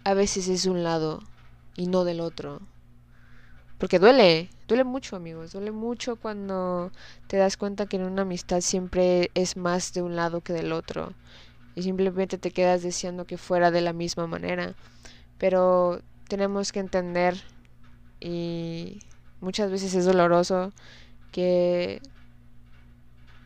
a 0.08 0.14
veces 0.14 0.48
es 0.48 0.64
de 0.64 0.70
un 0.70 0.86
lado 0.86 1.22
y 1.76 1.88
no 1.88 2.06
del 2.06 2.22
otro. 2.22 2.62
Porque 3.78 4.00
duele, 4.00 4.50
duele 4.66 4.86
mucho 4.86 5.18
amigos, 5.18 5.52
duele 5.52 5.72
mucho 5.72 6.16
cuando 6.16 6.94
te 7.28 7.36
das 7.36 7.58
cuenta 7.58 7.88
que 7.88 7.98
en 7.98 8.04
una 8.04 8.22
amistad 8.22 8.62
siempre 8.62 9.32
es 9.34 9.58
más 9.58 9.92
de 9.92 10.02
un 10.02 10.16
lado 10.16 10.40
que 10.40 10.54
del 10.54 10.72
otro. 10.72 11.12
Y 11.76 11.84
simplemente 11.84 12.38
te 12.38 12.52
quedas 12.52 12.84
deseando 12.84 13.28
que 13.28 13.38
fuera 13.38 13.70
de 13.70 13.82
la 13.82 13.92
misma 13.92 14.28
manera. 14.28 14.76
Pero 15.38 16.00
tenemos 16.30 16.72
que 16.72 16.80
entender 16.80 17.44
y 18.22 19.02
muchas 19.42 19.70
veces 19.70 19.94
es 19.94 20.06
doloroso 20.06 20.72
que 21.34 22.02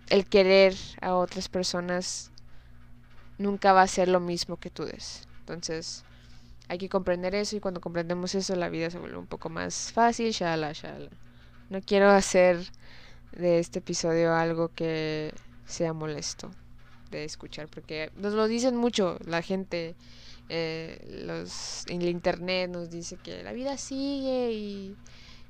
el 0.10 0.28
querer 0.28 0.76
a 1.02 1.16
otras 1.16 1.50
personas 1.50 2.30
nunca 3.40 3.74
va 3.74 3.82
a 3.82 3.88
ser 3.88 4.10
lo 4.10 4.20
mismo 4.20 4.58
que 4.58 4.70
tú 4.70 4.86
des. 4.86 5.28
Entonces, 5.40 6.06
hay 6.72 6.78
que 6.78 6.88
comprender 6.88 7.36
eso 7.36 7.58
y 7.58 7.60
cuando 7.60 7.82
comprendemos 7.82 8.34
eso 8.34 8.56
la 8.56 8.70
vida 8.70 8.90
se 8.90 8.98
vuelve 8.98 9.18
un 9.18 9.28
poco 9.28 9.50
más 9.50 9.92
fácil, 9.92 10.32
shala, 10.32 10.72
shala. 10.72 11.10
No 11.70 11.82
quiero 11.82 12.10
hacer 12.10 12.60
de 13.34 13.60
este 13.60 13.80
episodio 13.80 14.34
algo 14.34 14.70
que 14.74 15.34
sea 15.66 15.92
molesto 15.92 16.50
de 17.10 17.26
escuchar 17.26 17.68
porque 17.68 18.10
nos 18.16 18.32
lo 18.32 18.48
dicen 18.48 18.78
mucho 18.78 19.18
la 19.26 19.42
gente 19.42 19.96
eh, 20.48 20.98
los 21.26 21.86
en 21.88 22.04
el 22.04 22.08
internet 22.08 22.72
nos 22.72 22.90
dice 22.90 23.18
que 23.18 23.44
la 23.44 23.52
vida 23.52 23.78
sigue 23.78 24.54
y, 24.54 24.96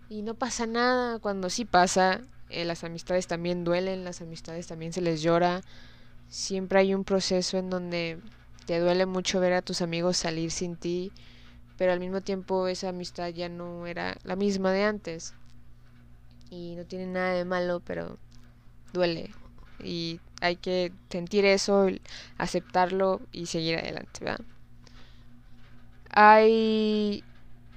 y 0.10 0.24
no 0.24 0.34
pasa 0.34 0.66
nada 0.66 1.20
cuando 1.20 1.52
sí 1.52 1.66
pasa 1.66 2.22
eh, 2.50 2.66
las 2.66 2.84
amistades 2.84 3.28
también 3.28 3.64
duelen 3.64 4.06
las 4.06 4.22
amistades 4.22 4.66
también 4.66 4.92
se 4.92 5.02
les 5.02 5.22
llora 5.22 5.62
siempre 6.30 6.80
hay 6.80 6.96
un 6.96 7.04
proceso 7.04 7.60
en 7.60 7.70
donde 7.70 8.18
te 8.72 8.80
duele 8.80 9.06
mucho 9.06 9.42
ver 9.42 9.52
a 9.52 9.62
tus 9.62 9.82
amigos 9.82 10.16
salir 10.16 10.50
sin 10.50 10.78
ti, 10.78 11.12
pero 11.78 11.92
al 11.92 12.00
mismo 12.00 12.22
tiempo 12.22 12.70
esa 12.70 12.88
amistad 12.88 13.28
ya 13.28 13.50
no 13.50 13.86
era 13.86 14.16
la 14.24 14.38
misma 14.38 14.72
de 14.72 14.86
antes. 14.86 15.34
Y 16.50 16.76
no 16.78 16.86
tiene 16.86 17.08
nada 17.08 17.34
de 17.34 17.44
malo, 17.44 17.82
pero 17.82 18.18
duele. 18.94 19.30
Y 19.84 20.22
hay 20.40 20.56
que 20.56 20.94
sentir 21.10 21.44
eso, 21.44 21.88
aceptarlo 22.38 23.20
y 23.34 23.48
seguir 23.48 23.78
adelante, 23.78 24.24
¿verdad? 24.24 24.46
Hay 26.10 27.26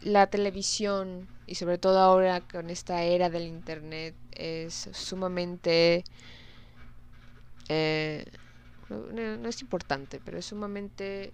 la 0.01 0.29
televisión 0.29 1.27
y 1.49 1.57
sobre 1.57 1.79
todo 1.79 1.99
ahora 1.99 2.41
con 2.41 2.71
esta 2.71 3.03
era 3.03 3.31
del 3.31 3.49
internet 3.49 4.15
es 4.31 4.91
sumamente 4.93 6.05
eh, 7.69 8.25
no, 9.13 9.49
es 9.49 9.63
importante, 9.63 10.21
pero 10.25 10.39
es 10.39 10.47
sumamente... 10.47 11.33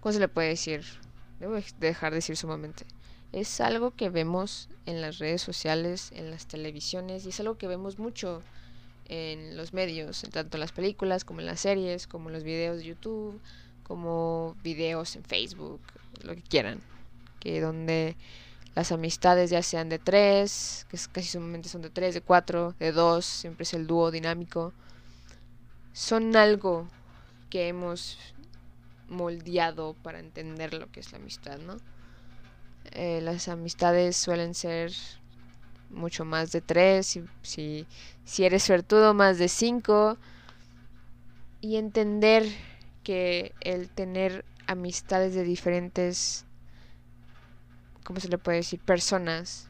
¿Cómo 0.00 0.12
se 0.12 0.20
le 0.20 0.28
puede 0.28 0.48
decir? 0.48 0.84
Debo 1.40 1.58
dejar 1.78 2.12
de 2.12 2.16
decir 2.16 2.36
sumamente. 2.36 2.84
Es 3.32 3.60
algo 3.60 3.92
que 3.92 4.10
vemos 4.10 4.68
en 4.86 5.00
las 5.00 5.18
redes 5.18 5.42
sociales, 5.42 6.12
en 6.14 6.30
las 6.30 6.46
televisiones, 6.46 7.24
y 7.24 7.30
es 7.30 7.40
algo 7.40 7.56
que 7.56 7.66
vemos 7.66 7.98
mucho 7.98 8.42
en 9.06 9.56
los 9.56 9.72
medios, 9.72 10.22
tanto 10.30 10.56
en 10.56 10.60
las 10.60 10.72
películas 10.72 11.24
como 11.24 11.40
en 11.40 11.46
las 11.46 11.60
series, 11.60 12.06
como 12.06 12.28
en 12.28 12.34
los 12.34 12.44
videos 12.44 12.78
de 12.78 12.84
YouTube, 12.84 13.40
como 13.82 14.56
videos 14.62 15.16
en 15.16 15.24
Facebook, 15.24 15.80
lo 16.22 16.34
que 16.34 16.42
quieran. 16.42 16.80
Que 17.40 17.60
donde 17.60 18.16
las 18.74 18.92
amistades 18.92 19.50
ya 19.50 19.62
sean 19.62 19.88
de 19.88 19.98
tres, 19.98 20.86
que 20.90 20.98
casi 21.12 21.28
sumamente 21.28 21.68
son 21.68 21.82
de 21.82 21.90
tres, 21.90 22.14
de 22.14 22.20
cuatro, 22.20 22.74
de 22.78 22.92
dos, 22.92 23.24
siempre 23.24 23.64
es 23.64 23.74
el 23.74 23.86
dúo 23.86 24.10
dinámico 24.10 24.72
son 25.94 26.36
algo 26.36 26.88
que 27.50 27.68
hemos 27.68 28.18
moldeado 29.08 29.94
para 30.02 30.18
entender 30.18 30.74
lo 30.74 30.90
que 30.90 31.00
es 31.00 31.12
la 31.12 31.18
amistad, 31.18 31.58
¿no? 31.58 31.76
Eh, 32.90 33.20
las 33.22 33.48
amistades 33.48 34.16
suelen 34.16 34.54
ser 34.54 34.92
mucho 35.90 36.24
más 36.24 36.50
de 36.50 36.60
tres, 36.60 37.06
si, 37.06 37.24
si, 37.42 37.86
si 38.24 38.44
eres 38.44 38.64
suertudo 38.64 39.14
más 39.14 39.38
de 39.38 39.48
cinco, 39.48 40.18
y 41.60 41.76
entender 41.76 42.44
que 43.04 43.54
el 43.60 43.88
tener 43.88 44.44
amistades 44.66 45.34
de 45.34 45.44
diferentes, 45.44 46.44
¿cómo 48.02 48.18
se 48.18 48.28
le 48.28 48.38
puede 48.38 48.58
decir? 48.58 48.80
Personas 48.80 49.68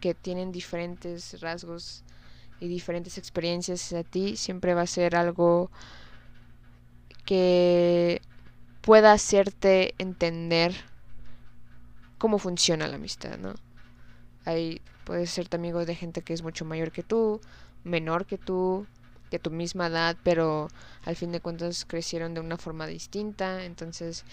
que 0.00 0.12
tienen 0.12 0.50
diferentes 0.50 1.40
rasgos 1.40 2.02
y 2.60 2.68
diferentes 2.68 3.18
experiencias 3.18 3.92
a 3.92 4.04
ti, 4.04 4.36
siempre 4.36 4.74
va 4.74 4.82
a 4.82 4.86
ser 4.86 5.16
algo 5.16 5.70
que 7.24 8.20
pueda 8.82 9.12
hacerte 9.12 9.94
entender 9.98 10.74
cómo 12.18 12.38
funciona 12.38 12.86
la 12.86 12.96
amistad, 12.96 13.38
¿no? 13.38 13.54
Hay, 14.44 14.80
puedes 15.04 15.30
ser 15.30 15.48
amigo 15.52 15.84
de 15.84 15.94
gente 15.94 16.22
que 16.22 16.32
es 16.32 16.42
mucho 16.42 16.64
mayor 16.64 16.92
que 16.92 17.02
tú, 17.02 17.40
menor 17.84 18.26
que 18.26 18.38
tú, 18.38 18.86
de 19.30 19.38
tu 19.38 19.50
misma 19.50 19.86
edad, 19.86 20.16
pero 20.22 20.68
al 21.04 21.16
fin 21.16 21.32
de 21.32 21.40
cuentas 21.40 21.84
crecieron 21.84 22.34
de 22.34 22.40
una 22.40 22.56
forma 22.56 22.86
distinta, 22.86 23.64
entonces 23.64 24.24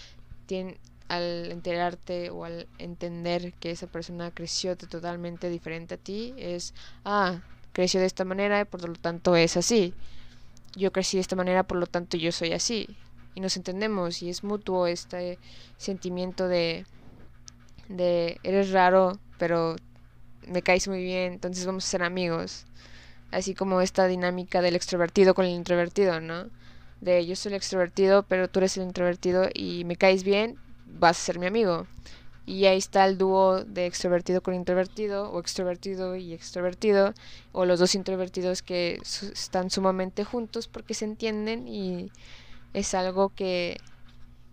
al 1.08 1.50
enterarte 1.52 2.30
o 2.30 2.44
al 2.44 2.68
entender 2.78 3.54
que 3.54 3.70
esa 3.70 3.86
persona 3.86 4.30
creció 4.30 4.76
totalmente 4.76 5.48
diferente 5.48 5.94
a 5.94 5.98
ti, 5.98 6.34
es, 6.36 6.74
ah, 7.04 7.40
creció 7.78 8.00
de 8.00 8.06
esta 8.06 8.24
manera 8.24 8.60
y 8.60 8.64
por 8.64 8.88
lo 8.88 8.94
tanto 8.94 9.36
es 9.36 9.56
así. 9.56 9.94
Yo 10.74 10.90
crecí 10.90 11.16
de 11.16 11.20
esta 11.20 11.36
manera, 11.36 11.62
por 11.62 11.78
lo 11.78 11.86
tanto 11.86 12.16
yo 12.16 12.32
soy 12.32 12.52
así. 12.52 12.88
y 13.36 13.40
nos 13.40 13.56
entendemos 13.56 14.20
y 14.20 14.30
es 14.30 14.42
mutuo 14.42 14.88
este 14.88 15.38
sentimiento 15.76 16.48
de, 16.48 16.86
de 17.88 18.40
eres 18.42 18.72
raro, 18.72 19.20
pero 19.38 19.76
me 20.48 20.62
caes 20.62 20.88
muy 20.88 21.04
bien, 21.04 21.34
entonces 21.34 21.66
vamos 21.66 21.84
a 21.84 21.88
ser 21.88 22.02
amigos. 22.02 22.66
Así 23.30 23.54
como 23.54 23.80
esta 23.80 24.08
dinámica 24.08 24.60
del 24.60 24.74
extrovertido 24.74 25.34
con 25.34 25.44
el 25.44 25.52
introvertido, 25.52 26.20
¿no? 26.20 26.48
De 27.00 27.24
yo 27.26 27.36
soy 27.36 27.50
el 27.52 27.58
extrovertido, 27.58 28.24
pero 28.24 28.48
tú 28.48 28.58
eres 28.58 28.76
el 28.76 28.82
introvertido 28.82 29.48
y 29.54 29.84
me 29.84 29.94
caes 29.94 30.24
bien, 30.24 30.56
vas 30.84 31.16
a 31.16 31.26
ser 31.26 31.38
mi 31.38 31.46
amigo. 31.46 31.86
Y 32.48 32.64
ahí 32.64 32.78
está 32.78 33.04
el 33.04 33.18
dúo 33.18 33.62
de 33.62 33.84
extrovertido 33.84 34.42
con 34.42 34.54
introvertido, 34.54 35.30
o 35.30 35.38
extrovertido 35.38 36.16
y 36.16 36.32
extrovertido, 36.32 37.12
o 37.52 37.66
los 37.66 37.78
dos 37.78 37.94
introvertidos 37.94 38.62
que 38.62 38.98
están 39.02 39.68
sumamente 39.68 40.24
juntos 40.24 40.66
porque 40.66 40.94
se 40.94 41.04
entienden 41.04 41.68
y 41.68 42.10
es 42.72 42.94
algo 42.94 43.28
que, 43.28 43.76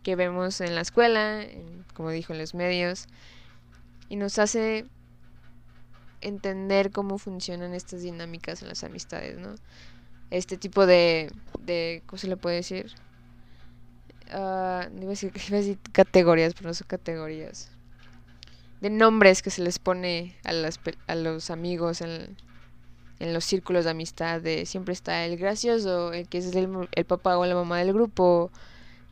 que 0.04 0.18
vemos 0.18 0.60
en 0.60 0.76
la 0.76 0.82
escuela, 0.82 1.46
como 1.94 2.10
dijo 2.10 2.34
en 2.34 2.40
los 2.40 2.54
medios, 2.54 3.08
y 4.10 4.18
nos 4.18 4.40
hace 4.40 4.86
entender 6.20 6.92
cómo 6.92 7.18
funcionan 7.18 7.74
estas 7.74 8.02
dinámicas 8.02 8.62
en 8.62 8.68
las 8.68 8.84
amistades, 8.84 9.38
¿no? 9.38 9.56
Este 10.32 10.58
tipo 10.58 10.86
de, 10.86 11.32
de 11.62 12.04
¿cómo 12.08 12.18
se 12.18 12.28
le 12.28 12.36
puede 12.36 12.58
decir? 12.58 12.92
Uh, 14.34 14.84
iba, 15.00 15.06
a 15.06 15.16
decir, 15.16 15.32
iba 15.48 15.58
a 15.60 15.62
decir 15.62 15.80
categorías, 15.94 16.54
pero 16.56 16.68
no 16.68 16.74
son 16.74 16.88
categorías. 16.88 17.72
De 18.86 18.92
nombres 18.92 19.42
que 19.42 19.50
se 19.50 19.64
les 19.64 19.80
pone 19.80 20.36
a, 20.44 20.54
las, 20.54 20.80
a 21.08 21.16
los 21.16 21.50
amigos 21.50 22.02
en, 22.02 22.38
los 23.20 23.44
círculos 23.44 23.86
de 23.86 23.92
amistad. 23.92 24.42
De, 24.42 24.68
siempre 24.68 24.94
está 24.94 25.26
el 25.26 25.38
gracioso, 25.38 26.14
el 26.14 26.28
que 26.28 26.38
es 26.38 26.56
el, 26.56 26.88
el 26.92 27.06
papá 27.06 27.38
o 27.40 27.46
la 27.48 27.56
mamá 27.56 27.80
del 27.80 27.94
grupo, 27.94 28.52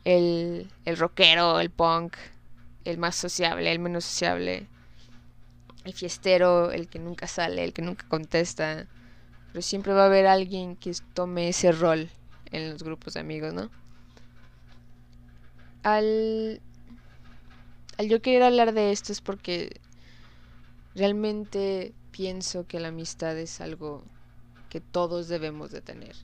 el, 0.04 0.70
el 0.84 0.96
rockero, 0.96 1.58
el 1.58 1.70
punk, 1.70 2.14
el 2.84 2.98
más 2.98 3.16
sociable, 3.16 3.72
el 3.72 3.80
menos 3.80 4.04
sociable 4.04 4.68
el 5.84 5.92
fiestero, 5.92 6.70
el 6.70 6.88
que 6.88 6.98
nunca 6.98 7.26
sale, 7.26 7.64
el 7.64 7.72
que 7.72 7.82
nunca 7.82 8.06
contesta. 8.08 8.86
Pero 9.48 9.62
siempre 9.62 9.92
va 9.92 10.02
a 10.02 10.06
haber 10.06 10.26
alguien 10.26 10.76
que 10.76 10.92
tome 11.12 11.48
ese 11.48 11.72
rol 11.72 12.10
en 12.50 12.70
los 12.70 12.82
grupos 12.82 13.14
de 13.14 13.20
amigos, 13.20 13.52
¿no? 13.52 13.70
Al, 15.82 16.60
al 17.98 18.08
yo 18.08 18.20
querer 18.22 18.42
hablar 18.42 18.72
de 18.72 18.92
esto 18.92 19.12
es 19.12 19.20
porque 19.20 19.80
realmente 20.94 21.92
pienso 22.10 22.66
que 22.66 22.80
la 22.80 22.88
amistad 22.88 23.36
es 23.38 23.60
algo 23.60 24.04
que 24.68 24.80
todos 24.80 25.28
debemos 25.28 25.70
de 25.70 25.80
tener. 25.80 26.16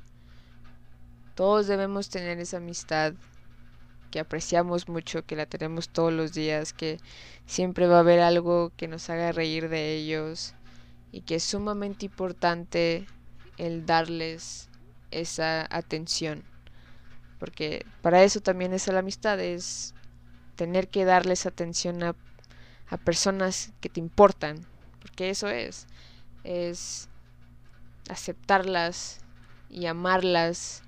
Todos 1.34 1.66
debemos 1.66 2.10
tener 2.10 2.38
esa 2.38 2.58
amistad 2.58 3.14
que 4.10 4.20
apreciamos 4.20 4.88
mucho, 4.88 5.24
que 5.24 5.36
la 5.36 5.46
tenemos 5.46 5.88
todos 5.88 6.12
los 6.12 6.32
días, 6.32 6.72
que 6.72 6.98
siempre 7.46 7.86
va 7.86 7.98
a 7.98 8.00
haber 8.00 8.20
algo 8.20 8.72
que 8.76 8.88
nos 8.88 9.08
haga 9.08 9.32
reír 9.32 9.68
de 9.68 9.94
ellos 9.94 10.54
y 11.12 11.22
que 11.22 11.36
es 11.36 11.44
sumamente 11.44 12.06
importante 12.06 13.06
el 13.56 13.86
darles 13.86 14.68
esa 15.10 15.66
atención. 15.70 16.44
Porque 17.38 17.86
para 18.02 18.22
eso 18.22 18.40
también 18.40 18.72
es 18.72 18.86
la 18.88 18.98
amistad, 18.98 19.40
es 19.40 19.94
tener 20.60 20.88
que 20.88 21.06
darles 21.06 21.46
atención 21.46 22.02
a, 22.02 22.14
a 22.90 22.98
personas 22.98 23.72
que 23.80 23.88
te 23.88 23.98
importan, 23.98 24.66
porque 25.00 25.30
eso 25.30 25.48
es, 25.48 25.86
es 26.44 27.08
aceptarlas 28.10 29.20
y 29.70 29.86
amarlas 29.86 30.82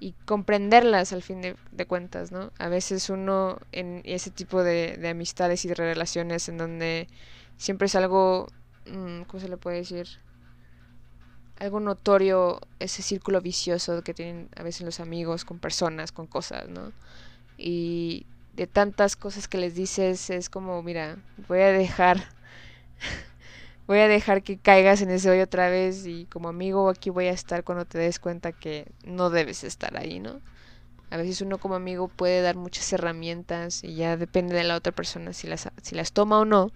y 0.00 0.12
comprenderlas 0.26 1.14
al 1.14 1.22
fin 1.22 1.40
de, 1.40 1.86
cuentas, 1.86 2.30
¿no? 2.30 2.52
A 2.58 2.68
veces 2.68 3.08
uno 3.08 3.58
en 3.72 4.02
ese 4.04 4.30
tipo 4.30 4.62
de, 4.62 4.98
de, 4.98 5.08
amistades 5.08 5.64
y 5.64 5.68
de 5.68 5.76
relaciones 5.76 6.50
en 6.50 6.58
donde 6.58 7.08
siempre 7.56 7.86
es 7.86 7.94
algo, 7.94 8.48
mm, 8.84 9.22
¿cómo 9.22 9.40
se 9.40 9.48
le 9.48 9.56
puede 9.56 9.78
decir? 9.78 10.08
Algo 11.58 11.80
notorio 11.80 12.60
ese 12.80 13.00
círculo 13.00 13.40
vicioso 13.40 14.02
que 14.02 14.12
tienen 14.12 14.50
a 14.56 14.62
veces 14.62 14.82
los 14.82 15.00
amigos 15.00 15.46
con 15.46 15.58
personas, 15.58 16.12
con 16.12 16.26
cosas, 16.26 16.68
¿no? 16.68 16.92
Y 17.56 18.26
de 18.56 18.66
tantas 18.66 19.16
cosas 19.16 19.48
que 19.48 19.58
les 19.58 19.74
dices 19.74 20.30
es 20.30 20.48
como, 20.48 20.82
mira, 20.82 21.18
voy 21.46 21.60
a 21.60 21.72
dejar 21.72 22.24
voy 23.86 23.98
a 23.98 24.08
dejar 24.08 24.42
que 24.42 24.56
caigas 24.56 25.02
en 25.02 25.10
ese 25.10 25.30
hoyo 25.30 25.44
otra 25.44 25.68
vez 25.68 26.06
y 26.06 26.24
como 26.26 26.48
amigo 26.48 26.88
aquí 26.88 27.10
voy 27.10 27.26
a 27.26 27.32
estar 27.32 27.64
cuando 27.64 27.84
te 27.84 27.98
des 27.98 28.18
cuenta 28.18 28.52
que 28.52 28.90
no 29.04 29.30
debes 29.30 29.62
estar 29.62 29.96
ahí, 29.96 30.20
¿no? 30.20 30.40
A 31.10 31.18
veces 31.18 31.40
uno 31.40 31.58
como 31.58 31.76
amigo 31.76 32.08
puede 32.08 32.40
dar 32.40 32.56
muchas 32.56 32.92
herramientas 32.92 33.84
y 33.84 33.94
ya 33.94 34.16
depende 34.16 34.56
de 34.56 34.64
la 34.64 34.74
otra 34.74 34.92
persona 34.92 35.32
si 35.32 35.46
las, 35.46 35.68
si 35.82 35.94
las 35.94 36.12
toma 36.12 36.40
o 36.40 36.44
no. 36.44 36.72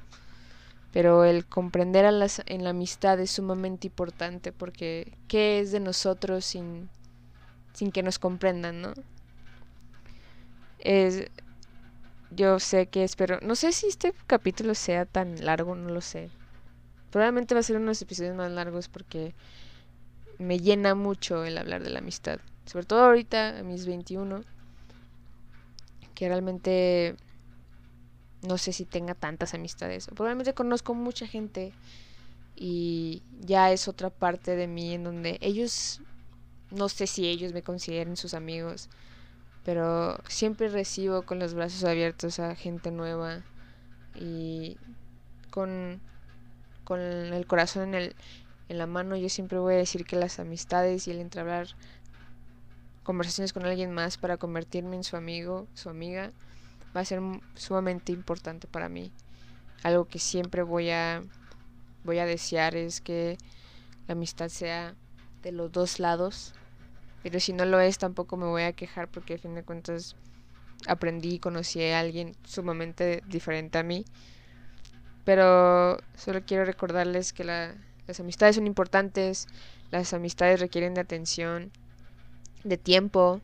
Pero 0.92 1.24
el 1.24 1.46
comprender 1.46 2.04
a 2.04 2.12
las, 2.12 2.42
en 2.46 2.62
la 2.64 2.70
amistad 2.70 3.18
es 3.20 3.30
sumamente 3.32 3.88
importante 3.88 4.52
porque 4.52 5.12
¿qué 5.28 5.60
es 5.60 5.72
de 5.72 5.80
nosotros 5.80 6.44
sin, 6.44 6.88
sin 7.72 7.90
que 7.90 8.02
nos 8.02 8.18
comprendan, 8.18 8.82
no? 8.82 8.92
Es, 10.78 11.30
yo 12.30 12.58
sé 12.60 12.86
que 12.86 13.04
espero, 13.04 13.38
no 13.42 13.54
sé 13.54 13.72
si 13.72 13.86
este 13.86 14.14
capítulo 14.26 14.74
sea 14.74 15.06
tan 15.06 15.44
largo, 15.44 15.74
no 15.74 15.90
lo 15.90 16.00
sé, 16.00 16.30
Probablemente 17.10 17.54
va 17.54 17.60
a 17.60 17.64
ser 17.64 17.76
uno 17.76 17.86
de 17.86 17.90
los 17.90 18.02
episodios 18.02 18.36
más 18.36 18.50
largos 18.52 18.88
porque 18.88 19.34
me 20.38 20.60
llena 20.60 20.94
mucho 20.94 21.44
el 21.44 21.58
hablar 21.58 21.82
de 21.82 21.90
la 21.90 21.98
amistad. 21.98 22.38
Sobre 22.66 22.86
todo 22.86 23.04
ahorita, 23.04 23.58
a 23.58 23.62
mis 23.64 23.84
21, 23.84 24.44
que 26.14 26.28
realmente 26.28 27.16
no 28.42 28.58
sé 28.58 28.72
si 28.72 28.84
tenga 28.84 29.14
tantas 29.14 29.54
amistades. 29.54 30.06
Probablemente 30.06 30.54
conozco 30.54 30.94
mucha 30.94 31.26
gente 31.26 31.72
y 32.54 33.22
ya 33.40 33.72
es 33.72 33.88
otra 33.88 34.10
parte 34.10 34.54
de 34.54 34.68
mí 34.68 34.94
en 34.94 35.02
donde 35.02 35.38
ellos, 35.40 36.00
no 36.70 36.88
sé 36.88 37.08
si 37.08 37.26
ellos 37.26 37.52
me 37.52 37.62
consideren 37.62 38.16
sus 38.16 38.34
amigos, 38.34 38.88
pero 39.64 40.18
siempre 40.28 40.68
recibo 40.68 41.22
con 41.22 41.38
los 41.38 41.54
brazos 41.54 41.84
abiertos 41.84 42.38
a 42.38 42.54
gente 42.54 42.90
nueva 42.90 43.42
y 44.14 44.76
con 45.50 46.00
con 46.90 47.00
el 47.00 47.46
corazón 47.46 47.90
en, 47.90 47.94
el, 47.94 48.16
en 48.68 48.78
la 48.78 48.88
mano, 48.88 49.14
yo 49.16 49.28
siempre 49.28 49.58
voy 49.60 49.74
a 49.74 49.76
decir 49.76 50.04
que 50.04 50.16
las 50.16 50.40
amistades 50.40 51.06
y 51.06 51.12
el 51.12 51.20
entablar 51.20 51.68
conversaciones 53.04 53.52
con 53.52 53.64
alguien 53.64 53.92
más 53.92 54.18
para 54.18 54.38
convertirme 54.38 54.96
en 54.96 55.04
su 55.04 55.16
amigo, 55.16 55.68
su 55.74 55.88
amiga, 55.88 56.32
va 56.96 57.02
a 57.02 57.04
ser 57.04 57.20
sumamente 57.54 58.10
importante 58.10 58.66
para 58.66 58.88
mí. 58.88 59.12
Algo 59.84 60.06
que 60.06 60.18
siempre 60.18 60.64
voy 60.64 60.90
a 60.90 61.22
voy 62.02 62.18
a 62.18 62.26
desear 62.26 62.74
es 62.74 63.00
que 63.00 63.38
la 64.08 64.12
amistad 64.12 64.48
sea 64.48 64.96
de 65.42 65.52
los 65.52 65.70
dos 65.70 66.00
lados. 66.00 66.54
Pero 67.22 67.40
si 67.40 67.52
no 67.52 67.64
lo 67.64 67.80
es, 67.80 67.98
tampoco 67.98 68.36
me 68.36 68.46
voy 68.46 68.62
a 68.62 68.72
quejar 68.72 69.08
porque 69.08 69.34
a 69.34 69.38
fin 69.38 69.54
de 69.54 69.62
cuentas 69.62 70.16
aprendí 70.86 71.34
y 71.34 71.38
conocí 71.38 71.82
a 71.84 72.00
alguien 72.00 72.34
sumamente 72.44 73.22
diferente 73.26 73.78
a 73.78 73.82
mí. 73.82 74.04
Pero 75.24 75.98
solo 76.16 76.42
quiero 76.44 76.64
recordarles 76.64 77.32
que 77.32 77.44
las 77.44 78.20
amistades 78.20 78.56
son 78.56 78.66
importantes, 78.66 79.46
las 79.90 80.12
amistades 80.14 80.60
requieren 80.60 80.94
de 80.94 81.02
atención, 81.02 81.70
de 82.64 82.78
tiempo, 82.78 83.40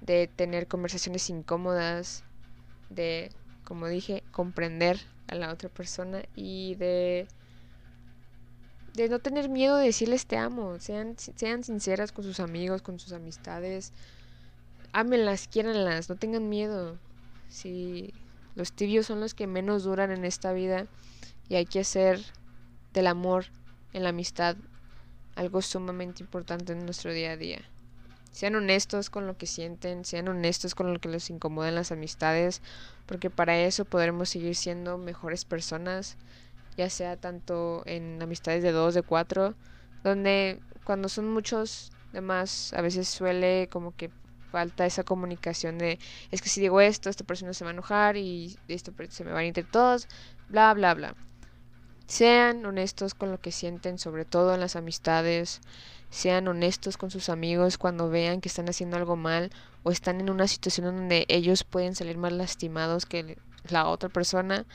de 0.00 0.28
tener 0.28 0.66
conversaciones 0.66 1.28
incómodas, 1.30 2.24
de, 2.88 3.30
como 3.64 3.88
dije, 3.88 4.22
comprender 4.30 5.00
a 5.28 5.34
la 5.34 5.52
otra 5.52 5.68
persona 5.68 6.22
y 6.34 6.74
de 6.76 7.28
de 8.94 9.08
no 9.08 9.18
tener 9.18 9.48
miedo 9.48 9.76
de 9.76 9.86
decirles 9.86 10.26
te 10.26 10.36
amo, 10.36 10.78
sean, 10.78 11.16
sean 11.18 11.64
sinceras 11.64 12.12
con 12.12 12.24
sus 12.24 12.40
amigos, 12.40 12.82
con 12.82 12.98
sus 12.98 13.12
amistades, 13.12 13.92
ámenlas, 14.92 15.48
quiéranlas, 15.48 16.08
no 16.08 16.16
tengan 16.16 16.48
miedo. 16.48 16.98
Si 17.48 18.12
los 18.54 18.72
tibios 18.72 19.06
son 19.06 19.20
los 19.20 19.34
que 19.34 19.46
menos 19.46 19.84
duran 19.84 20.10
en 20.10 20.24
esta 20.24 20.52
vida 20.52 20.86
y 21.48 21.56
hay 21.56 21.66
que 21.66 21.80
hacer 21.80 22.20
del 22.92 23.06
amor 23.06 23.46
en 23.92 24.02
la 24.02 24.10
amistad 24.10 24.56
algo 25.36 25.62
sumamente 25.62 26.22
importante 26.22 26.72
en 26.72 26.84
nuestro 26.84 27.12
día 27.12 27.32
a 27.32 27.36
día. 27.36 27.60
Sean 28.32 28.54
honestos 28.54 29.10
con 29.10 29.26
lo 29.26 29.36
que 29.36 29.46
sienten, 29.46 30.04
sean 30.04 30.28
honestos 30.28 30.74
con 30.74 30.92
lo 30.92 31.00
que 31.00 31.08
les 31.08 31.30
incomoda 31.30 31.68
en 31.68 31.74
las 31.74 31.90
amistades, 31.90 32.62
porque 33.06 33.28
para 33.28 33.58
eso 33.58 33.84
podremos 33.84 34.28
seguir 34.28 34.54
siendo 34.54 34.98
mejores 34.98 35.44
personas, 35.44 36.16
ya 36.76 36.90
sea 36.90 37.16
tanto 37.16 37.82
en 37.86 38.22
amistades 38.22 38.62
de 38.62 38.72
dos, 38.72 38.94
de 38.94 39.02
cuatro, 39.02 39.54
donde 40.02 40.60
cuando 40.84 41.08
son 41.08 41.28
muchos, 41.28 41.92
demás, 42.12 42.72
a 42.74 42.82
veces 42.82 43.08
suele 43.08 43.68
como 43.70 43.94
que 43.94 44.10
falta 44.50 44.84
esa 44.84 45.04
comunicación 45.04 45.78
de 45.78 45.98
es 46.30 46.42
que 46.42 46.48
si 46.48 46.60
digo 46.60 46.80
esto, 46.80 47.08
esta 47.08 47.24
persona 47.24 47.54
se 47.54 47.64
va 47.64 47.70
a 47.70 47.74
enojar 47.74 48.16
y 48.16 48.58
esto 48.68 48.92
se 49.08 49.24
me 49.24 49.32
va 49.32 49.40
a 49.40 49.44
ir 49.44 49.66
todos, 49.70 50.08
bla, 50.48 50.74
bla, 50.74 50.94
bla. 50.94 51.14
Sean 52.06 52.66
honestos 52.66 53.14
con 53.14 53.30
lo 53.30 53.40
que 53.40 53.52
sienten, 53.52 53.96
sobre 53.96 54.24
todo 54.24 54.52
en 54.52 54.60
las 54.60 54.74
amistades. 54.74 55.60
Sean 56.10 56.48
honestos 56.48 56.96
con 56.96 57.08
sus 57.12 57.28
amigos 57.28 57.78
cuando 57.78 58.10
vean 58.10 58.40
que 58.40 58.48
están 58.48 58.68
haciendo 58.68 58.96
algo 58.96 59.14
mal 59.14 59.50
o 59.84 59.92
están 59.92 60.20
en 60.20 60.28
una 60.28 60.48
situación 60.48 60.86
donde 60.86 61.24
ellos 61.28 61.62
pueden 61.62 61.94
salir 61.94 62.18
más 62.18 62.32
lastimados 62.32 63.06
que 63.06 63.38
la 63.68 63.86
otra 63.86 64.08
persona. 64.08 64.66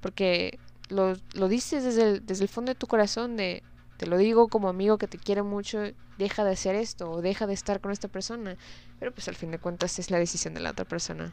Porque 0.00 0.58
lo, 0.88 1.16
lo 1.34 1.48
dices 1.48 1.84
desde 1.84 2.02
el, 2.02 2.26
desde 2.26 2.44
el 2.44 2.48
fondo 2.48 2.70
de 2.70 2.76
tu 2.76 2.86
corazón 2.86 3.36
de 3.36 3.62
te 3.98 4.06
lo 4.06 4.16
digo 4.16 4.48
como 4.48 4.68
amigo 4.68 4.96
que 4.96 5.08
te 5.08 5.18
quiero 5.18 5.44
mucho, 5.44 5.80
deja 6.18 6.44
de 6.44 6.52
hacer 6.52 6.76
esto 6.76 7.10
o 7.10 7.20
deja 7.20 7.48
de 7.48 7.54
estar 7.54 7.80
con 7.80 7.90
esta 7.90 8.06
persona. 8.06 8.56
Pero 9.00 9.12
pues 9.12 9.26
al 9.26 9.34
fin 9.34 9.50
de 9.50 9.58
cuentas 9.58 9.98
es 9.98 10.10
la 10.10 10.18
decisión 10.18 10.54
de 10.54 10.60
la 10.60 10.70
otra 10.70 10.84
persona. 10.84 11.32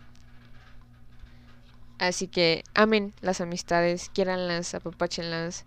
Así 1.99 2.27
que 2.27 2.63
amen 2.73 3.13
las 3.21 3.39
amistades, 3.39 4.09
quiéranlas, 4.09 4.73
apapáchenlas, 4.73 5.65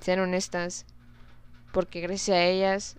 sean 0.00 0.18
honestas, 0.18 0.86
porque 1.72 2.00
gracias 2.00 2.36
a 2.36 2.44
ellas 2.44 2.96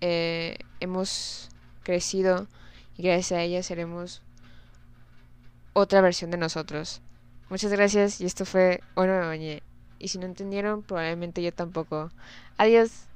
eh, 0.00 0.58
hemos 0.80 1.50
crecido 1.82 2.48
y 2.96 3.02
gracias 3.04 3.38
a 3.38 3.42
ellas 3.42 3.66
seremos 3.66 4.22
otra 5.74 6.00
versión 6.00 6.30
de 6.30 6.38
nosotros. 6.38 7.02
Muchas 7.48 7.70
gracias 7.70 8.20
y 8.20 8.26
esto 8.26 8.44
fue 8.44 8.80
Hoy 8.94 9.06
me. 9.06 9.62
Y 9.98 10.08
si 10.08 10.18
no 10.18 10.26
entendieron, 10.26 10.82
probablemente 10.82 11.42
yo 11.42 11.52
tampoco. 11.52 12.10
Adiós. 12.58 13.06